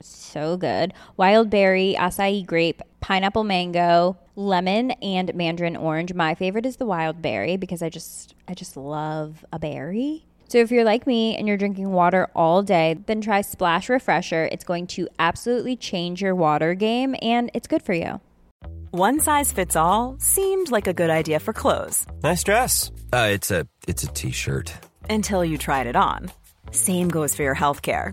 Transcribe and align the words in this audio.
so 0.00 0.56
good. 0.56 0.92
Wild 1.16 1.50
berry, 1.50 1.96
acai 1.98 2.44
grape, 2.46 2.82
pineapple 3.00 3.44
mango, 3.44 4.16
lemon 4.36 4.92
and 5.02 5.34
mandarin 5.34 5.76
orange. 5.76 6.12
My 6.14 6.34
favorite 6.34 6.66
is 6.66 6.76
the 6.76 6.86
wild 6.86 7.22
berry 7.22 7.56
because 7.56 7.82
I 7.82 7.88
just 7.88 8.34
I 8.48 8.54
just 8.54 8.76
love 8.76 9.44
a 9.52 9.58
berry. 9.58 10.26
So 10.48 10.58
if 10.58 10.70
you're 10.70 10.84
like 10.84 11.06
me 11.06 11.36
and 11.36 11.48
you're 11.48 11.56
drinking 11.56 11.90
water 11.90 12.28
all 12.34 12.62
day, 12.62 12.96
then 13.06 13.20
try 13.20 13.40
Splash 13.40 13.88
Refresher. 13.88 14.48
It's 14.52 14.64
going 14.64 14.86
to 14.88 15.08
absolutely 15.18 15.76
change 15.76 16.22
your 16.22 16.36
water 16.36 16.74
game 16.74 17.16
and 17.20 17.50
it's 17.52 17.66
good 17.66 17.82
for 17.82 17.94
you. 17.94 18.20
One 18.92 19.18
size 19.20 19.52
fits 19.52 19.74
all 19.74 20.16
seemed 20.18 20.70
like 20.70 20.86
a 20.86 20.94
good 20.94 21.10
idea 21.10 21.40
for 21.40 21.52
clothes. 21.52 22.06
Nice 22.22 22.44
dress. 22.44 22.92
Uh, 23.12 23.28
it's 23.32 23.50
a 23.50 23.66
it's 23.88 24.04
a 24.04 24.08
t-shirt. 24.08 24.72
Until 25.10 25.44
you 25.44 25.58
tried 25.58 25.86
it 25.86 25.96
on. 25.96 26.30
Same 26.70 27.08
goes 27.08 27.34
for 27.34 27.42
your 27.42 27.54
healthcare. 27.54 28.12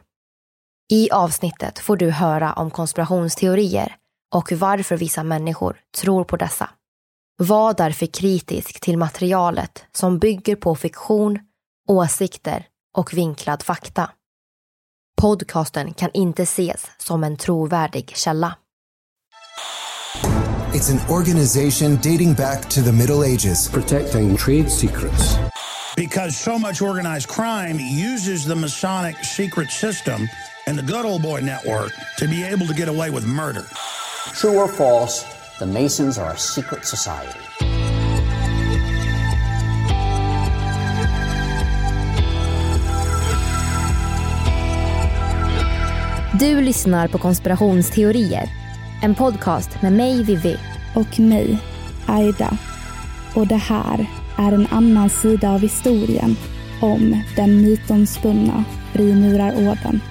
I 0.93 1.09
avsnittet 1.11 1.79
får 1.79 1.97
du 1.97 2.09
höra 2.09 2.53
om 2.53 2.71
konspirationsteorier 2.71 3.95
och 4.35 4.51
varför 4.51 4.97
vissa 4.97 5.23
människor 5.23 5.79
tror 5.97 6.23
på 6.23 6.37
dessa. 6.37 6.69
Var 7.37 7.73
därför 7.73 8.05
kritisk 8.05 8.79
till 8.79 8.97
materialet 8.97 9.85
som 9.91 10.19
bygger 10.19 10.55
på 10.55 10.75
fiktion, 10.75 11.39
åsikter 11.89 12.65
och 12.97 13.13
vinklad 13.13 13.63
fakta. 13.63 14.11
Podcasten 15.21 15.93
kan 15.93 16.09
inte 16.13 16.43
ses 16.43 16.91
som 16.97 17.23
en 17.23 17.37
trovärdig 17.37 18.13
källa. 18.15 18.57
It's 20.73 20.91
an 20.91 21.17
organization 21.17 21.95
dating 21.95 22.33
back 22.33 22.69
to 22.69 22.81
the 22.81 22.91
Middle 22.91 23.33
Ages. 23.33 23.71
protecting 23.71 24.37
trade 24.37 24.69
secrets. 24.69 25.37
because 25.95 26.37
so 26.37 26.57
much 26.57 26.81
organized 26.81 27.27
crime 27.27 27.77
uses 27.79 28.45
the 28.45 28.55
Masonic 28.55 29.15
secret 29.23 29.69
system 29.69 30.29
and 30.67 30.77
the 30.77 30.83
good 30.93 31.05
old 31.05 31.21
boy 31.21 31.39
network 31.41 31.91
to 32.17 32.27
be 32.27 32.43
able 32.43 32.65
to 32.67 32.73
get 32.73 32.87
away 32.87 33.09
with 33.09 33.25
murder. 33.25 33.65
True 34.33 34.57
or 34.57 34.67
false, 34.67 35.25
the 35.59 35.65
Masons 35.65 36.17
are 36.17 36.31
a 36.31 36.37
secret 36.37 36.85
society. 36.85 37.39
Du 46.39 46.61
lyssnar 46.61 47.07
på 47.07 47.17
konspirationsteorier. 47.17 48.49
En 49.03 49.15
podcast 49.15 49.81
med 49.81 49.93
mig 49.93 50.23
Vivi. 50.23 50.57
och 50.95 51.19
mig, 51.19 51.57
Aida. 52.05 52.57
Och 53.35 53.47
det 53.47 53.55
här 53.55 54.05
är 54.37 54.51
en 54.51 54.67
annan 54.71 55.09
sida 55.09 55.49
av 55.49 55.59
historien 55.59 56.35
om 56.81 57.23
den 57.35 57.61
mytomspunna 57.61 58.63
frimurarorden. 58.93 60.01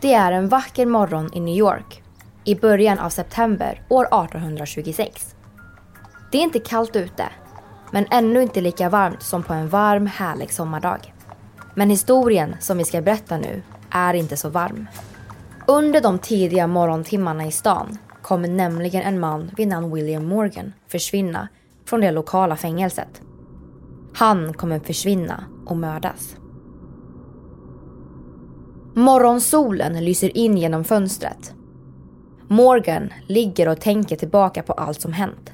Det 0.00 0.14
är 0.14 0.32
en 0.32 0.48
vacker 0.48 0.86
morgon 0.86 1.30
i 1.32 1.40
New 1.40 1.56
York 1.56 2.02
i 2.44 2.54
början 2.54 2.98
av 2.98 3.10
september 3.10 3.82
år 3.88 4.04
1826. 4.04 5.34
Det 6.32 6.38
är 6.38 6.42
inte 6.42 6.58
kallt 6.58 6.96
ute, 6.96 7.24
men 7.90 8.06
ännu 8.10 8.42
inte 8.42 8.60
lika 8.60 8.88
varmt 8.88 9.22
som 9.22 9.42
på 9.42 9.52
en 9.52 9.68
varm, 9.68 10.06
härlig 10.06 10.52
sommardag. 10.52 11.14
Men 11.74 11.90
historien 11.90 12.56
som 12.60 12.78
vi 12.78 12.84
ska 12.84 13.00
berätta 13.00 13.38
nu 13.38 13.62
är 13.90 14.14
inte 14.14 14.36
så 14.36 14.48
varm. 14.48 14.86
Under 15.66 16.00
de 16.00 16.18
tidiga 16.18 16.66
morgontimmarna 16.66 17.46
i 17.46 17.52
stan 17.52 17.98
kommer 18.22 18.48
nämligen 18.48 19.02
en 19.02 19.20
man 19.20 19.50
vid 19.56 19.68
namn 19.68 19.94
William 19.94 20.26
Morgan 20.26 20.72
försvinna 20.88 21.48
från 21.86 22.00
det 22.00 22.10
lokala 22.10 22.56
fängelset. 22.56 23.22
Han 24.14 24.54
kommer 24.54 24.78
försvinna 24.78 25.44
och 25.66 25.76
mördas. 25.76 26.39
Morgonsolen 28.94 30.04
lyser 30.04 30.36
in 30.36 30.56
genom 30.56 30.84
fönstret. 30.84 31.54
Morgan 32.48 33.12
ligger 33.26 33.68
och 33.68 33.80
tänker 33.80 34.16
tillbaka 34.16 34.62
på 34.62 34.72
allt 34.72 35.00
som 35.00 35.12
hänt. 35.12 35.52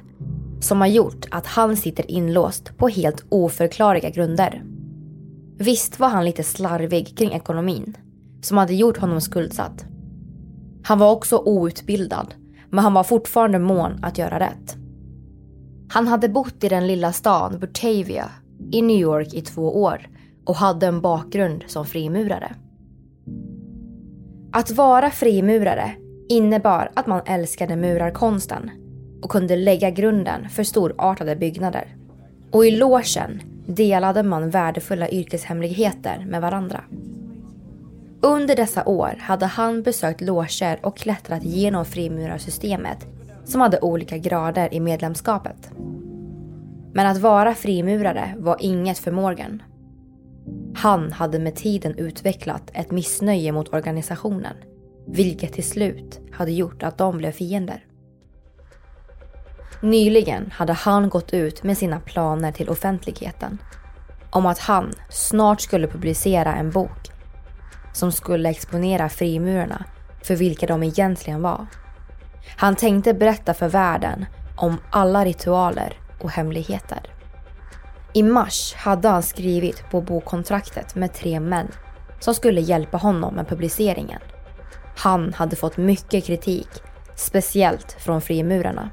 Som 0.59 0.81
har 0.81 0.87
gjort 0.87 1.25
att 1.31 1.45
han 1.45 1.77
sitter 1.77 2.11
inlåst 2.11 2.77
på 2.77 2.87
helt 2.87 3.25
oförklarliga 3.29 4.09
grunder. 4.09 4.63
Visst 5.57 5.99
var 5.99 6.09
han 6.09 6.25
lite 6.25 6.43
slarvig 6.43 7.17
kring 7.17 7.31
ekonomin, 7.31 7.97
som 8.41 8.57
hade 8.57 8.75
gjort 8.75 8.97
honom 8.97 9.21
skuldsatt. 9.21 9.85
Han 10.83 10.99
var 10.99 11.11
också 11.11 11.37
outbildad, 11.37 12.33
men 12.69 12.83
han 12.83 12.93
var 12.93 13.03
fortfarande 13.03 13.59
mån 13.59 13.99
att 14.01 14.17
göra 14.17 14.39
rätt. 14.39 14.75
Han 15.89 16.07
hade 16.07 16.29
bott 16.29 16.63
i 16.63 16.69
den 16.69 16.87
lilla 16.87 17.13
stan 17.13 17.59
Batavia 17.59 18.29
i 18.71 18.81
New 18.81 18.97
York 18.97 19.33
i 19.33 19.41
två 19.41 19.81
år 19.83 20.07
och 20.45 20.55
hade 20.55 20.87
en 20.87 21.01
bakgrund 21.01 21.63
som 21.67 21.85
frimurare. 21.85 22.55
Att 24.51 24.71
vara 24.71 25.11
frimurare 25.11 25.91
innebar 26.29 26.91
att 26.93 27.07
man 27.07 27.21
älskade 27.25 27.75
murarkonsten 27.75 28.71
och 29.23 29.31
kunde 29.31 29.55
lägga 29.55 29.89
grunden 29.89 30.49
för 30.49 30.63
storartade 30.63 31.35
byggnader. 31.35 31.95
Och 32.51 32.65
i 32.65 32.71
logen 32.71 33.41
delade 33.65 34.23
man 34.23 34.49
värdefulla 34.49 35.09
yrkeshemligheter 35.09 36.25
med 36.27 36.41
varandra. 36.41 36.83
Under 38.21 38.55
dessa 38.55 38.85
år 38.85 39.17
hade 39.19 39.45
han 39.45 39.83
besökt 39.83 40.21
loger 40.21 40.79
och 40.83 40.97
klättrat 40.97 41.43
genom 41.43 41.85
frimurarsystemet 41.85 43.07
som 43.45 43.61
hade 43.61 43.79
olika 43.79 44.17
grader 44.17 44.73
i 44.73 44.79
medlemskapet. 44.79 45.71
Men 46.93 47.07
att 47.07 47.17
vara 47.17 47.53
frimurare 47.53 48.35
var 48.37 48.57
inget 48.59 48.97
för 48.97 49.11
Morgan. 49.11 49.61
Han 50.75 51.11
hade 51.11 51.39
med 51.39 51.55
tiden 51.55 51.97
utvecklat 51.97 52.71
ett 52.73 52.91
missnöje 52.91 53.51
mot 53.51 53.73
organisationen, 53.73 54.55
vilket 55.07 55.53
till 55.53 55.69
slut 55.69 56.19
hade 56.31 56.51
gjort 56.51 56.83
att 56.83 56.97
de 56.97 57.17
blev 57.17 57.31
fiender. 57.31 57.85
Nyligen 59.81 60.51
hade 60.51 60.73
han 60.73 61.09
gått 61.09 61.33
ut 61.33 61.63
med 61.63 61.77
sina 61.77 61.99
planer 61.99 62.51
till 62.51 62.69
offentligheten 62.69 63.57
om 64.29 64.45
att 64.45 64.59
han 64.59 64.93
snart 65.09 65.61
skulle 65.61 65.87
publicera 65.87 66.55
en 66.55 66.71
bok 66.71 67.11
som 67.93 68.11
skulle 68.11 68.49
exponera 68.49 69.09
frimurarna 69.09 69.85
för 70.23 70.35
vilka 70.35 70.67
de 70.67 70.83
egentligen 70.83 71.41
var. 71.41 71.67
Han 72.57 72.75
tänkte 72.75 73.13
berätta 73.13 73.53
för 73.53 73.69
världen 73.69 74.25
om 74.55 74.77
alla 74.89 75.25
ritualer 75.25 75.93
och 76.19 76.31
hemligheter. 76.31 77.16
I 78.13 78.23
mars 78.23 78.73
hade 78.73 79.07
han 79.07 79.23
skrivit 79.23 79.89
på 79.89 80.01
bokkontraktet 80.01 80.95
med 80.95 81.13
tre 81.13 81.39
män 81.39 81.67
som 82.19 82.33
skulle 82.33 82.61
hjälpa 82.61 82.97
honom 82.97 83.35
med 83.35 83.47
publiceringen. 83.47 84.21
Han 84.97 85.33
hade 85.33 85.55
fått 85.55 85.77
mycket 85.77 86.25
kritik, 86.25 86.67
speciellt 87.15 87.91
från 87.91 88.21
frimurarna. 88.21 88.89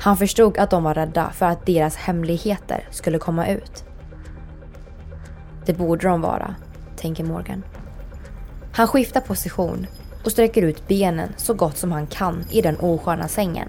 Han 0.00 0.16
förstod 0.16 0.58
att 0.58 0.70
de 0.70 0.82
var 0.82 0.94
rädda 0.94 1.30
för 1.30 1.46
att 1.46 1.66
deras 1.66 1.96
hemligheter 1.96 2.88
skulle 2.90 3.18
komma 3.18 3.48
ut. 3.48 3.84
Det 5.66 5.72
borde 5.72 6.08
de 6.08 6.20
vara, 6.20 6.54
tänker 6.96 7.24
Morgan. 7.24 7.62
Han 8.72 8.88
skiftar 8.88 9.20
position 9.20 9.86
och 10.24 10.32
sträcker 10.32 10.62
ut 10.62 10.88
benen 10.88 11.32
så 11.36 11.54
gott 11.54 11.76
som 11.76 11.92
han 11.92 12.06
kan 12.06 12.44
i 12.50 12.62
den 12.62 12.80
osköna 12.80 13.28
sängen. 13.28 13.68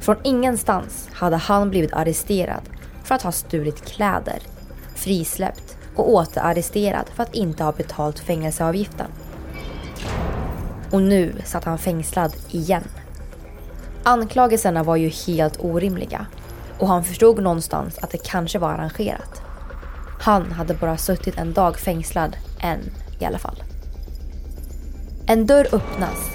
Från 0.00 0.16
ingenstans 0.24 1.08
hade 1.12 1.36
han 1.36 1.70
blivit 1.70 1.92
arresterad 1.92 2.62
för 3.08 3.14
att 3.14 3.22
ha 3.22 3.32
stulit 3.32 3.84
kläder, 3.84 4.38
frisläppt 4.94 5.76
och 5.94 6.12
återarresterad 6.12 7.08
för 7.14 7.22
att 7.22 7.34
inte 7.34 7.64
ha 7.64 7.72
betalt 7.72 8.18
fängelseavgiften. 8.18 9.06
Och 10.90 11.02
nu 11.02 11.34
satt 11.44 11.64
han 11.64 11.78
fängslad 11.78 12.32
igen. 12.50 12.84
Anklagelserna 14.02 14.82
var 14.82 14.96
ju 14.96 15.08
helt 15.08 15.60
orimliga 15.60 16.26
och 16.78 16.88
han 16.88 17.04
förstod 17.04 17.42
någonstans 17.42 17.98
att 17.98 18.10
det 18.10 18.24
kanske 18.24 18.58
var 18.58 18.70
arrangerat. 18.70 19.42
Han 20.20 20.52
hade 20.52 20.74
bara 20.74 20.96
suttit 20.96 21.38
en 21.38 21.52
dag 21.52 21.78
fängslad, 21.78 22.36
än 22.60 22.80
i 23.18 23.24
alla 23.24 23.38
fall. 23.38 23.62
En 25.26 25.46
dörr 25.46 25.66
öppnas 25.72 26.30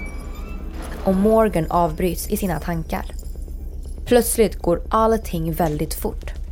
och 1.04 1.16
Morgan 1.16 1.66
avbryts 1.70 2.30
i 2.30 2.38
sina 2.38 2.60
tankar. 2.60 3.06
Plötsligt 4.06 4.62
går 4.62 4.82
allting 4.90 5.54
väldigt 5.54 5.94
fort. 5.94 6.43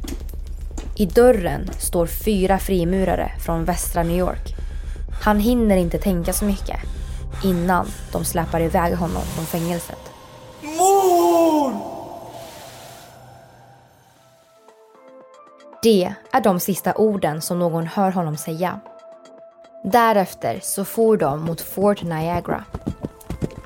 I 0.96 1.06
dörren 1.06 1.70
står 1.80 2.08
fyra 2.08 2.60
frimurare 2.60 3.32
från 3.46 3.66
västra 3.66 4.04
New 4.04 4.18
York. 4.18 4.56
Han 5.24 5.40
hinner 5.40 5.78
inte 5.78 5.98
tänka 5.98 6.34
så 6.34 6.46
mycket 6.46 6.80
innan 7.44 7.88
de 8.12 8.26
släpar 8.26 8.62
iväg 8.62 8.96
honom 8.96 9.22
från 9.22 9.46
fängelset. 9.46 10.12
Mord! 10.62 11.74
Det 15.84 16.14
är 16.32 16.42
de 16.42 16.60
sista 16.60 16.94
orden 16.96 17.42
som 17.42 17.60
någon 17.60 17.88
hör 17.88 18.12
honom 18.12 18.38
säga. 18.38 18.80
Därefter 19.84 20.60
så 20.64 20.86
for 20.86 21.18
de 21.18 21.42
mot 21.42 21.62
Fort 21.62 22.04
Niagara. 22.04 22.64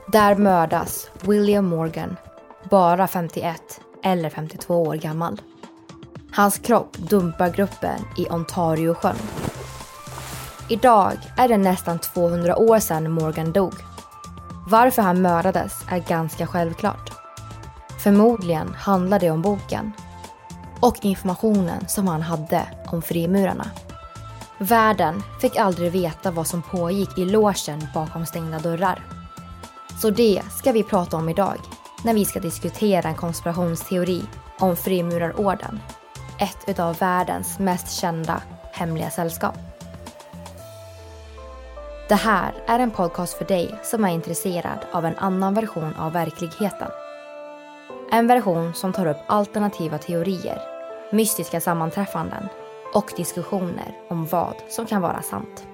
Där 0.08 0.36
mördas 0.36 1.10
William 1.22 1.66
Morgan, 1.66 2.18
bara 2.70 3.08
51 3.08 3.62
eller 4.04 4.30
52 4.30 4.84
år 4.84 4.96
gammal. 4.96 5.42
Hans 6.36 6.58
kropp 6.60 6.98
dumpar 6.98 7.50
gruppen 7.50 8.00
i 8.18 8.30
Ontariosjön. 8.30 9.16
Idag 10.70 11.14
är 11.38 11.48
det 11.48 11.58
nästan 11.58 12.00
200 12.00 12.58
år 12.58 12.80
sedan 12.80 13.12
Morgan 13.12 13.52
dog. 13.52 13.74
Varför 14.68 15.02
han 15.02 15.22
mördades 15.22 15.74
är 15.90 16.00
ganska 16.00 16.48
självklart. 16.48 17.12
Förmodligen 18.04 18.74
handlar 18.74 19.20
det 19.20 19.32
om 19.32 19.42
boken 19.42 19.92
och 20.80 21.06
informationen 21.06 21.88
som 21.88 22.08
han 22.08 22.22
hade 22.22 22.68
om 22.88 23.02
frimurarna. 23.02 23.72
Världen 24.58 25.24
fick 25.42 25.56
aldrig 25.56 25.92
veta 25.92 26.32
vad 26.32 26.48
som 26.48 26.62
pågick 26.62 27.18
i 27.18 27.26
låsen 27.26 27.88
bakom 27.94 28.26
stängda 28.26 28.60
dörrar. 28.60 29.06
Så 30.02 30.10
det 30.10 30.42
ska 30.58 30.72
vi 30.72 30.84
prata 30.84 31.18
om 31.18 31.30
idag 31.30 31.58
när 32.04 32.14
vi 32.14 32.26
ska 32.26 32.40
diskutera 32.40 33.10
en 33.10 33.16
konspirationsteori 33.16 34.24
om 34.60 34.76
frimurarorden. 34.76 35.80
Ett 36.40 36.80
av 36.80 36.98
världens 36.98 37.60
mest 37.60 38.00
kända 38.00 38.42
hemliga 38.72 39.10
sällskap. 39.10 39.56
Det 42.10 42.16
här 42.16 42.54
är 42.68 42.80
en 42.80 42.92
podcast 42.92 43.34
för 43.34 43.46
dig 43.46 43.76
som 43.84 44.06
är 44.06 44.10
intresserad 44.10 44.80
av 44.92 45.06
en 45.06 45.16
annan 45.16 45.54
version 45.54 45.96
av 45.96 46.14
verkligheten. 46.14 46.92
En 48.12 48.28
version 48.28 48.74
som 48.74 48.94
tar 48.94 49.06
upp 49.06 49.18
alternativa 49.28 49.98
teorier, 49.98 50.62
mystiska 51.12 51.62
sammanträffanden 51.62 52.48
och 52.94 53.14
diskussioner 53.18 53.98
om 54.10 54.26
vad 54.26 54.56
som 54.70 54.86
kan 54.86 55.02
vara 55.02 55.22
sant. 55.22 55.68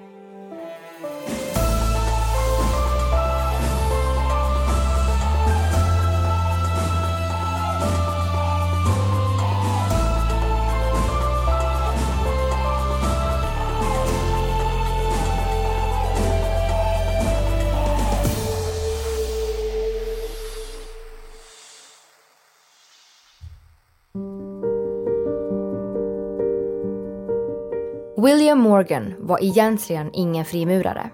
Morgan 28.72 29.14
var 29.18 29.44
egentligen 29.44 30.10
ingen 30.12 30.44
frimurare. 30.44 31.10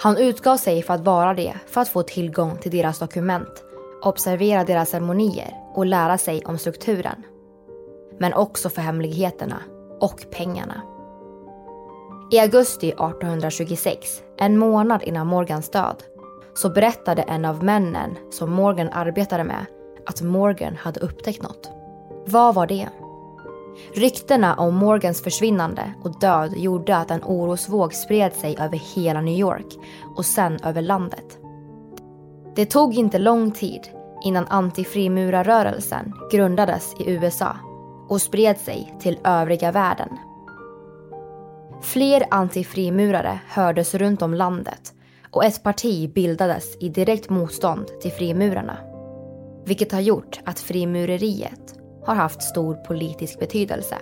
Han 0.00 0.16
utgav 0.16 0.56
sig 0.56 0.82
för 0.82 0.94
att 0.94 1.04
vara 1.04 1.34
det 1.34 1.54
för 1.66 1.80
att 1.80 1.88
få 1.88 2.02
tillgång 2.02 2.56
till 2.56 2.70
deras 2.70 2.98
dokument, 2.98 3.64
observera 4.02 4.64
deras 4.64 4.90
ceremonier 4.90 5.54
och 5.74 5.86
lära 5.86 6.18
sig 6.18 6.44
om 6.44 6.58
strukturen. 6.58 7.22
Men 8.18 8.34
också 8.34 8.70
för 8.70 8.82
hemligheterna 8.82 9.62
och 10.00 10.24
pengarna. 10.30 10.82
I 12.30 12.38
augusti 12.38 12.88
1826, 12.88 14.22
en 14.38 14.58
månad 14.58 15.02
innan 15.02 15.26
Morgans 15.26 15.70
död, 15.70 16.02
så 16.54 16.70
berättade 16.70 17.22
en 17.22 17.44
av 17.44 17.64
männen 17.64 18.16
som 18.30 18.52
Morgan 18.52 18.88
arbetade 18.92 19.44
med 19.44 19.66
att 20.06 20.22
Morgan 20.22 20.76
hade 20.76 21.00
upptäckt 21.00 21.42
något. 21.42 21.70
Vad 22.26 22.54
var 22.54 22.66
det? 22.66 22.88
Ryktena 23.94 24.54
om 24.54 24.74
Morgans 24.74 25.22
försvinnande 25.22 25.94
och 26.02 26.20
död 26.20 26.52
gjorde 26.56 26.96
att 26.96 27.10
en 27.10 27.22
orosvåg 27.24 27.94
spred 27.94 28.32
sig 28.32 28.56
över 28.58 28.76
hela 28.94 29.20
New 29.20 29.38
York 29.38 29.66
och 30.16 30.26
sen 30.26 30.58
över 30.64 30.82
landet. 30.82 31.38
Det 32.54 32.66
tog 32.66 32.94
inte 32.94 33.18
lång 33.18 33.50
tid 33.50 33.80
innan 34.24 34.46
antifrimurarrörelsen 34.46 36.12
grundades 36.30 36.94
i 37.00 37.10
USA 37.10 37.56
och 38.08 38.22
spred 38.22 38.58
sig 38.58 38.94
till 39.00 39.18
övriga 39.24 39.72
världen. 39.72 40.18
Fler 41.82 42.24
antifrimurare 42.30 43.40
hördes 43.48 43.94
runt 43.94 44.22
om 44.22 44.34
landet 44.34 44.92
och 45.30 45.44
ett 45.44 45.62
parti 45.62 46.12
bildades 46.14 46.76
i 46.80 46.88
direkt 46.88 47.30
motstånd 47.30 47.86
till 48.00 48.12
frimurarna. 48.12 48.76
Vilket 49.64 49.92
har 49.92 50.00
gjort 50.00 50.40
att 50.44 50.60
frimureriet 50.60 51.81
har 52.04 52.14
haft 52.14 52.42
stor 52.42 52.74
politisk 52.74 53.38
betydelse. 53.38 53.96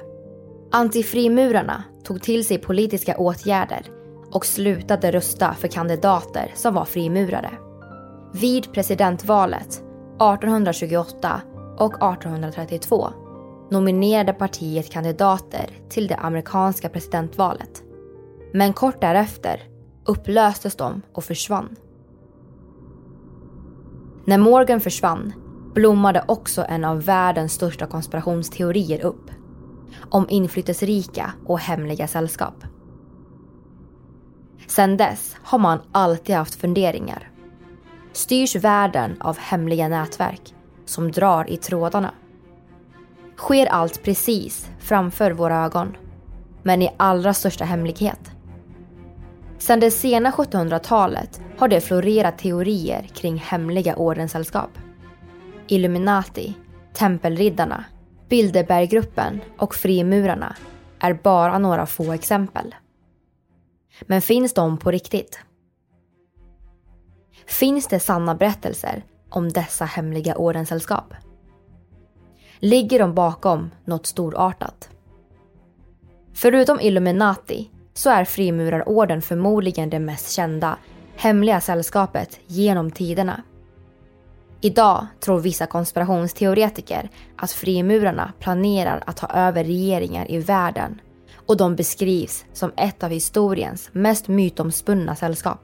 Antifrimurarna 0.73 1.85
tog 2.05 2.23
till 2.23 2.47
sig 2.47 2.59
politiska 2.59 3.17
åtgärder 3.17 3.83
och 4.31 4.47
slutade 4.47 5.11
rösta 5.11 5.55
för 5.55 5.69
kandidater 5.69 6.53
som 6.55 6.75
var 6.75 6.85
frimurare. 6.85 7.51
Vid 8.33 8.73
presidentvalet 8.73 9.69
1828 9.69 11.41
och 11.79 11.95
1832 11.95 13.09
nominerade 13.71 14.33
partiet 14.33 14.91
kandidater 14.91 15.71
till 15.89 16.07
det 16.07 16.17
amerikanska 16.17 16.89
presidentvalet. 16.89 17.83
Men 18.53 18.73
kort 18.73 19.01
därefter 19.01 19.63
upplöstes 20.05 20.77
de 20.77 21.03
och 21.13 21.25
försvann. 21.25 21.77
När 24.25 24.39
Morgan 24.39 24.81
försvann 24.81 25.33
blommade 25.75 26.25
också 26.29 26.65
en 26.69 26.85
av 26.85 27.03
världens 27.03 27.53
största 27.53 27.87
konspirationsteorier 27.87 29.05
upp. 29.05 29.31
Om 30.11 30.27
inflytelserika 30.29 31.33
och 31.47 31.61
hemliga 31.61 32.09
sällskap. 32.09 32.65
Sedan 34.67 34.97
dess 34.97 35.37
har 35.43 35.59
man 35.59 35.81
alltid 35.93 36.37
haft 36.37 36.55
funderingar. 36.55 37.31
Styrs 38.13 38.57
världen 38.57 39.17
av 39.21 39.39
hemliga 39.39 39.89
nätverk 39.89 40.55
som 40.85 41.13
drar 41.13 41.51
i 41.51 41.57
trådarna? 41.57 42.15
Sker 43.37 43.67
allt 43.67 44.03
precis 44.03 44.71
framför 44.79 45.31
våra 45.31 45.65
ögon, 45.65 45.97
men 46.63 46.83
i 46.83 46.91
allra 46.97 47.35
största 47.35 47.65
hemlighet? 47.65 48.31
Sedan 49.59 49.81
det 49.81 49.91
sena 49.91 50.31
1700-talet 50.31 51.41
har 51.59 51.69
det 51.69 51.81
florerat 51.81 52.39
teorier 52.39 53.03
kring 53.15 53.37
hemliga 53.37 53.97
ordenssällskap. 53.97 54.71
Illuminati, 55.71 56.55
Tempelriddarna, 56.93 57.85
Bilderberggruppen 58.29 59.41
och 59.59 59.75
Frimurarna 59.75 60.57
är 61.01 61.15
bara 61.15 61.59
några 61.59 61.87
få 61.87 62.13
exempel. 62.13 62.75
Men 64.01 64.23
finns 64.23 64.55
de 64.55 64.79
på 64.79 64.91
riktigt? 64.91 65.39
Finns 67.47 67.87
det 67.87 68.01
sanna 68.01 68.35
berättelser 68.35 69.05
om 69.29 69.49
dessa 69.49 69.85
hemliga 69.85 70.37
ordenssällskap? 70.37 71.15
Ligger 72.59 72.99
de 72.99 73.15
bakom 73.15 73.71
något 73.85 74.07
storartat? 74.07 74.91
Förutom 76.35 76.81
Illuminati 76.81 77.71
så 77.95 78.11
är 78.11 78.25
frimurarorden 78.25 79.23
förmodligen 79.23 79.91
det 79.91 79.99
mest 79.99 80.31
kända 80.31 80.79
hemliga 81.17 81.61
sällskapet 81.61 82.41
genom 82.47 82.91
tiderna. 82.91 83.43
Idag 84.61 85.07
tror 85.21 85.41
vissa 85.41 85.67
konspirationsteoretiker 85.67 87.11
att 87.37 87.53
frimurarna 87.53 88.33
planerar 88.39 89.03
att 89.07 89.17
ta 89.17 89.27
över 89.27 89.65
regeringar 89.65 90.31
i 90.31 90.39
världen 90.39 91.01
och 91.47 91.57
de 91.57 91.77
beskrivs 91.77 92.45
som 92.53 92.73
ett 92.77 93.03
av 93.03 93.11
historiens 93.11 93.91
mest 93.93 94.29
mytomspunna 94.29 95.17
sällskap. 95.17 95.61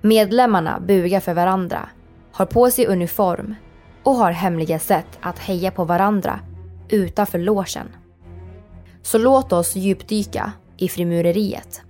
Medlemmarna 0.00 0.80
bugar 0.80 1.20
för 1.20 1.34
varandra, 1.34 1.88
har 2.32 2.46
på 2.46 2.70
sig 2.70 2.86
uniform 2.86 3.54
och 4.02 4.14
har 4.14 4.30
hemliga 4.30 4.78
sätt 4.78 5.18
att 5.20 5.38
heja 5.38 5.70
på 5.70 5.84
varandra 5.84 6.40
utanför 6.88 7.38
logen. 7.38 7.86
Så 9.02 9.18
låt 9.18 9.52
oss 9.52 9.76
djupdyka 9.76 10.52
i 10.76 10.88
frimureriet. 10.88 11.82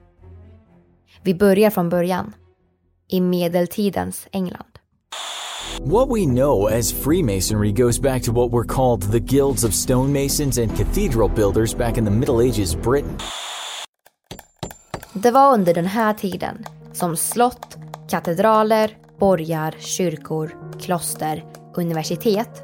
Vi 1.22 1.34
börjar 1.34 1.70
från 1.70 1.88
början, 1.88 2.34
i 3.08 3.20
medeltidens 3.20 4.28
England. 4.32 4.75
What 5.80 6.08
we 6.08 6.26
know 6.26 6.66
as 6.66 6.92
Freemasonry 6.92 7.72
goes 7.72 8.00
back 8.00 8.22
to 8.22 8.32
what 8.32 8.50
were 8.50 8.64
called 8.64 9.02
the 9.02 9.20
guilds 9.20 9.64
of 9.64 9.74
stonemasons 9.74 10.58
and 10.58 10.76
cathedral 10.76 11.28
builders 11.28 11.76
back 11.76 11.98
in 11.98 12.04
the 12.04 12.10
Middle 12.10 12.40
Ages 12.48 12.76
Britain. 12.76 13.18
Det 15.12 15.30
var 15.30 15.54
under 15.54 15.74
den 15.74 15.86
här 15.86 16.14
tiden 16.14 16.66
som 16.92 17.16
slott, 17.16 17.76
katedraler, 18.08 18.96
borgar, 19.18 19.74
kyrkor, 19.78 20.56
kloster, 20.80 21.44
universitet 21.74 22.62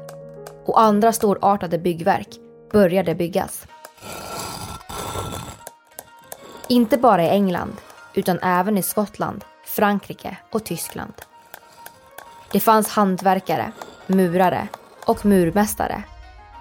och 0.65 0.81
andra 0.81 1.13
storartade 1.13 1.79
byggverk 1.79 2.29
började 2.71 3.15
byggas. 3.15 3.67
Inte 6.69 6.97
bara 6.97 7.23
i 7.23 7.29
England, 7.29 7.73
utan 8.13 8.39
även 8.39 8.77
i 8.77 8.81
Skottland, 8.81 9.43
Frankrike 9.65 10.37
och 10.51 10.63
Tyskland. 10.63 11.13
Det 12.53 12.59
fanns 12.59 12.89
hantverkare, 12.89 13.71
murare 14.07 14.67
och 15.05 15.25
murmästare. 15.25 16.03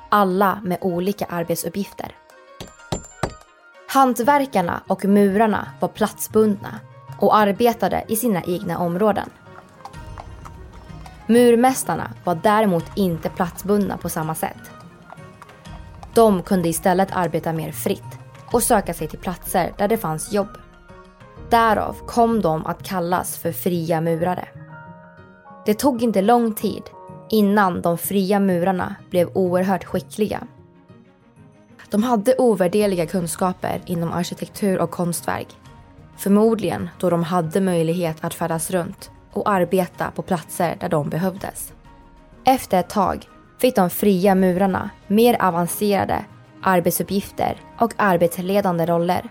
Alla 0.09 0.61
med 0.63 0.79
olika 0.81 1.25
arbetsuppgifter. 1.25 2.17
Hantverkarna 3.89 4.83
och 4.87 5.05
murarna 5.05 5.69
var 5.81 5.89
platsbundna 5.89 6.81
och 7.19 7.37
arbetade 7.37 8.05
i 8.09 8.17
sina 8.17 8.43
egna 8.43 8.79
områden. 8.79 9.31
Murmästarna 11.27 12.11
var 12.25 12.35
däremot 12.35 12.85
inte 12.97 13.29
platsbundna 13.29 13.97
på 13.97 14.09
samma 14.09 14.35
sätt. 14.35 14.71
De 16.15 16.43
kunde 16.43 16.69
istället 16.69 17.09
arbeta 17.13 17.53
mer 17.53 17.73
fritt 17.73 18.19
och 18.53 18.63
söka 18.63 18.95
sig 18.95 19.09
till 19.09 19.19
platser 19.19 19.73
där 19.79 19.89
det 19.89 19.97
fanns 19.97 20.33
jobb. 20.33 20.59
Därav 21.51 21.97
kom 22.07 22.41
de 22.41 22.67
att 22.67 22.83
kallas 22.83 23.39
för 23.39 23.53
fria 23.53 24.01
murare. 24.01 24.49
Det 25.65 25.75
tog 25.75 26.03
inte 26.03 26.23
lång 26.23 26.55
tid 26.55 26.83
innan 27.31 27.83
de 27.83 27.99
fria 27.99 28.41
murarna 28.41 28.95
blev 29.11 29.31
oerhört 29.35 29.85
skickliga. 29.85 30.47
De 31.91 32.03
hade 32.03 32.35
ovärderliga 32.39 33.07
kunskaper 33.07 33.81
inom 33.87 34.13
arkitektur 34.13 34.79
och 34.79 34.91
konstverk. 34.91 35.49
Förmodligen 36.17 36.89
då 36.99 37.11
de 37.11 37.23
hade 37.23 37.61
möjlighet 37.61 38.17
att 38.21 38.35
färdas 38.35 38.71
runt 38.71 39.11
och 39.33 39.51
arbeta 39.51 40.11
på 40.11 40.23
platser 40.23 40.77
där 40.81 40.89
de 40.89 41.09
behövdes. 41.09 41.73
Efter 42.45 42.81
ett 42.81 42.91
tag 42.91 43.29
fick 43.59 43.77
de 43.77 43.91
fria 43.91 44.35
murarna 44.35 44.91
mer 45.07 45.43
avancerade 45.43 46.25
arbetsuppgifter 46.63 47.61
och 47.79 47.93
arbetsledande 47.97 48.87
roller 48.87 49.29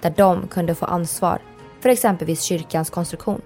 där 0.00 0.14
de 0.16 0.48
kunde 0.48 0.74
få 0.74 0.86
ansvar 0.86 1.38
för 1.80 1.88
exempelvis 1.88 2.42
kyrkans 2.42 2.90
konstruktion. 2.90 3.42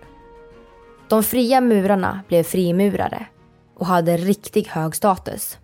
De 1.08 1.22
fria 1.22 1.60
murarna 1.60 2.20
blev 2.28 2.42
frimurare 2.42 3.26
och 3.76 3.86
hade 3.86 4.16
riktigt 4.16 4.66
hög 4.66 4.94
status. 4.94 5.58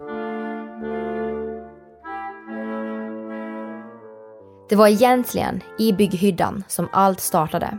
Det 4.69 4.77
var 4.77 4.89
egentligen 4.89 5.61
i 5.79 5.93
bygghyddan 5.93 6.65
som 6.69 6.89
allt 6.93 7.21
startade. 7.21 7.79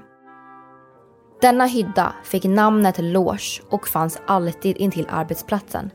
Denna 1.41 1.65
hydda 1.65 2.13
fick 2.23 2.43
namnet 2.43 2.95
loge 2.99 3.61
och 3.69 3.87
fanns 3.87 4.21
alltid 4.27 4.77
intill 4.77 5.07
arbetsplatsen. 5.09 5.89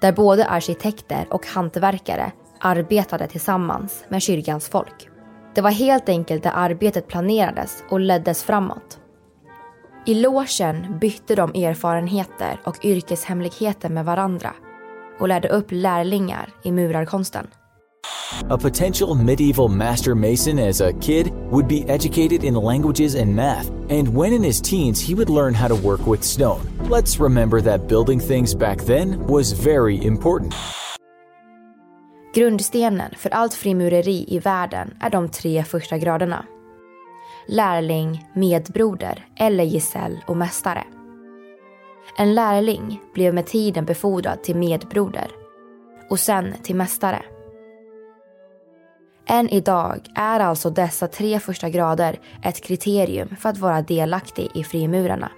Där 0.00 0.12
både 0.12 0.46
arkitekter 0.46 1.26
och 1.30 1.46
hantverkare 1.46 2.32
arbetade 2.60 3.26
tillsammans 3.26 4.04
med 4.08 4.22
kyrkans 4.22 4.68
folk. 4.68 5.08
Det 5.54 5.60
var 5.60 5.70
helt 5.70 6.08
enkelt 6.08 6.42
där 6.42 6.52
arbetet 6.54 7.08
planerades 7.08 7.84
och 7.90 8.00
leddes 8.00 8.44
framåt. 8.44 9.00
I 10.08 10.14
logen 10.14 10.98
bytte 11.00 11.34
de 11.34 11.54
erfarenheter 11.54 12.60
och 12.64 12.84
yrkeshemligheter 12.84 13.88
med 13.88 14.04
varandra 14.04 14.54
och 15.20 15.28
lärde 15.28 15.48
upp 15.48 15.66
lärlingar 15.68 16.48
i 16.62 16.72
murarkonsten. 16.72 17.46
A 18.50 18.58
potential 18.58 19.16
medieval 19.16 19.70
master 19.70 20.14
mason 20.14 20.58
as 20.58 20.80
a 20.80 20.92
kid 21.00 21.26
would 21.50 21.68
be 21.68 21.84
educated 21.88 22.44
in 22.44 22.54
languages 22.54 23.16
and 23.16 23.34
math, 23.34 23.70
and 23.90 24.08
when 24.08 24.32
in 24.32 24.44
his 24.44 24.60
teens, 24.60 25.08
he 25.08 25.14
would 25.14 25.30
learn 25.30 25.54
how 25.54 25.68
to 25.68 25.88
work 25.88 26.06
with 26.06 26.22
stone. 26.22 26.60
Let's 26.90 27.20
remember 27.20 27.60
that 27.62 27.88
building 27.88 28.20
things 28.20 28.58
back 28.58 28.86
then 28.86 29.26
was 29.26 29.52
very 29.52 30.06
important. 30.06 30.54
Grundstenen 32.34 33.10
för 33.16 33.30
allt 33.30 33.54
frimureri 33.54 34.24
i 34.28 34.38
världen 34.38 34.94
är 35.00 35.10
de 35.10 35.28
tre 35.28 35.64
första 35.64 35.98
graderna. 35.98 36.44
Lärling, 37.48 38.28
medbroder 38.32 39.26
eller 39.36 39.64
gesäll 39.64 40.24
och 40.26 40.36
mästare. 40.36 40.84
En 42.18 42.34
lärling 42.34 43.00
blev 43.14 43.34
med 43.34 43.46
tiden 43.46 43.84
befordrad 43.84 44.42
till 44.42 44.56
medbroder 44.56 45.30
och 46.10 46.18
sen 46.18 46.54
till 46.62 46.76
mästare. 46.76 47.22
Än 49.28 49.48
idag 49.48 50.00
är 50.14 50.40
alltså 50.40 50.70
dessa 50.70 51.08
tre 51.08 51.40
första 51.40 51.68
grader 51.68 52.20
ett 52.42 52.60
kriterium 52.60 53.36
för 53.36 53.48
att 53.48 53.58
vara 53.58 53.82
delaktig 53.82 54.48
i 54.54 54.64
frimurarna. 54.64 55.30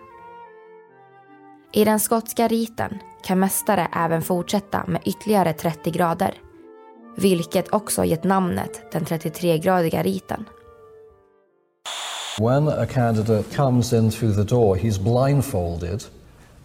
I 1.72 1.84
den 1.84 2.00
skotska 2.00 2.48
riten 2.48 2.98
kan 3.22 3.38
mästare 3.38 3.88
även 3.96 4.22
fortsätta 4.22 4.84
med 4.86 5.02
ytterligare 5.04 5.52
30 5.52 5.90
grader, 5.90 6.34
vilket 7.16 7.72
också 7.72 8.04
gett 8.04 8.24
namnet 8.24 8.92
den 8.92 9.04
33-gradiga 9.04 10.02
riten. 10.02 10.44
When 12.38 12.68
a 12.68 12.86
candidate 12.86 13.50
comes 13.50 13.92
in 13.92 14.12
through 14.12 14.34
the 14.34 14.44
door, 14.44 14.76
he's 14.76 14.96
blindfolded 14.96 16.04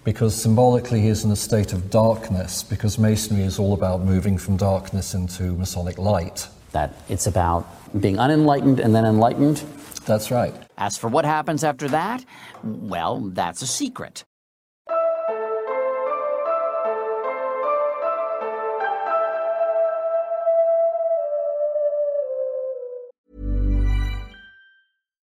because 0.03 0.35
symbolically 0.35 1.01
he's 1.01 1.25
in 1.25 1.31
a 1.31 1.35
state 1.35 1.73
of 1.73 1.89
darkness, 1.89 2.61
because 2.61 2.99
Masonry 2.99 3.43
is 3.43 3.57
all 3.57 3.73
about 3.73 4.01
moving 4.01 4.37
from 4.37 4.55
darkness 4.55 5.15
into 5.15 5.55
Masonic 5.55 5.97
light. 5.97 6.47
That 6.73 6.93
it's 7.09 7.25
about 7.25 7.65
being 7.99 8.19
unenlightened 8.19 8.79
and 8.79 8.93
then 8.93 9.03
enlightened. 9.03 9.63
That's 10.05 10.29
right. 10.29 10.53
As 10.77 10.95
for 10.95 11.07
what 11.07 11.25
happens 11.25 11.63
after 11.63 11.87
that, 11.87 12.23
well, 12.63 13.21
that's 13.21 13.63
a 13.63 13.67
secret. 13.67 14.25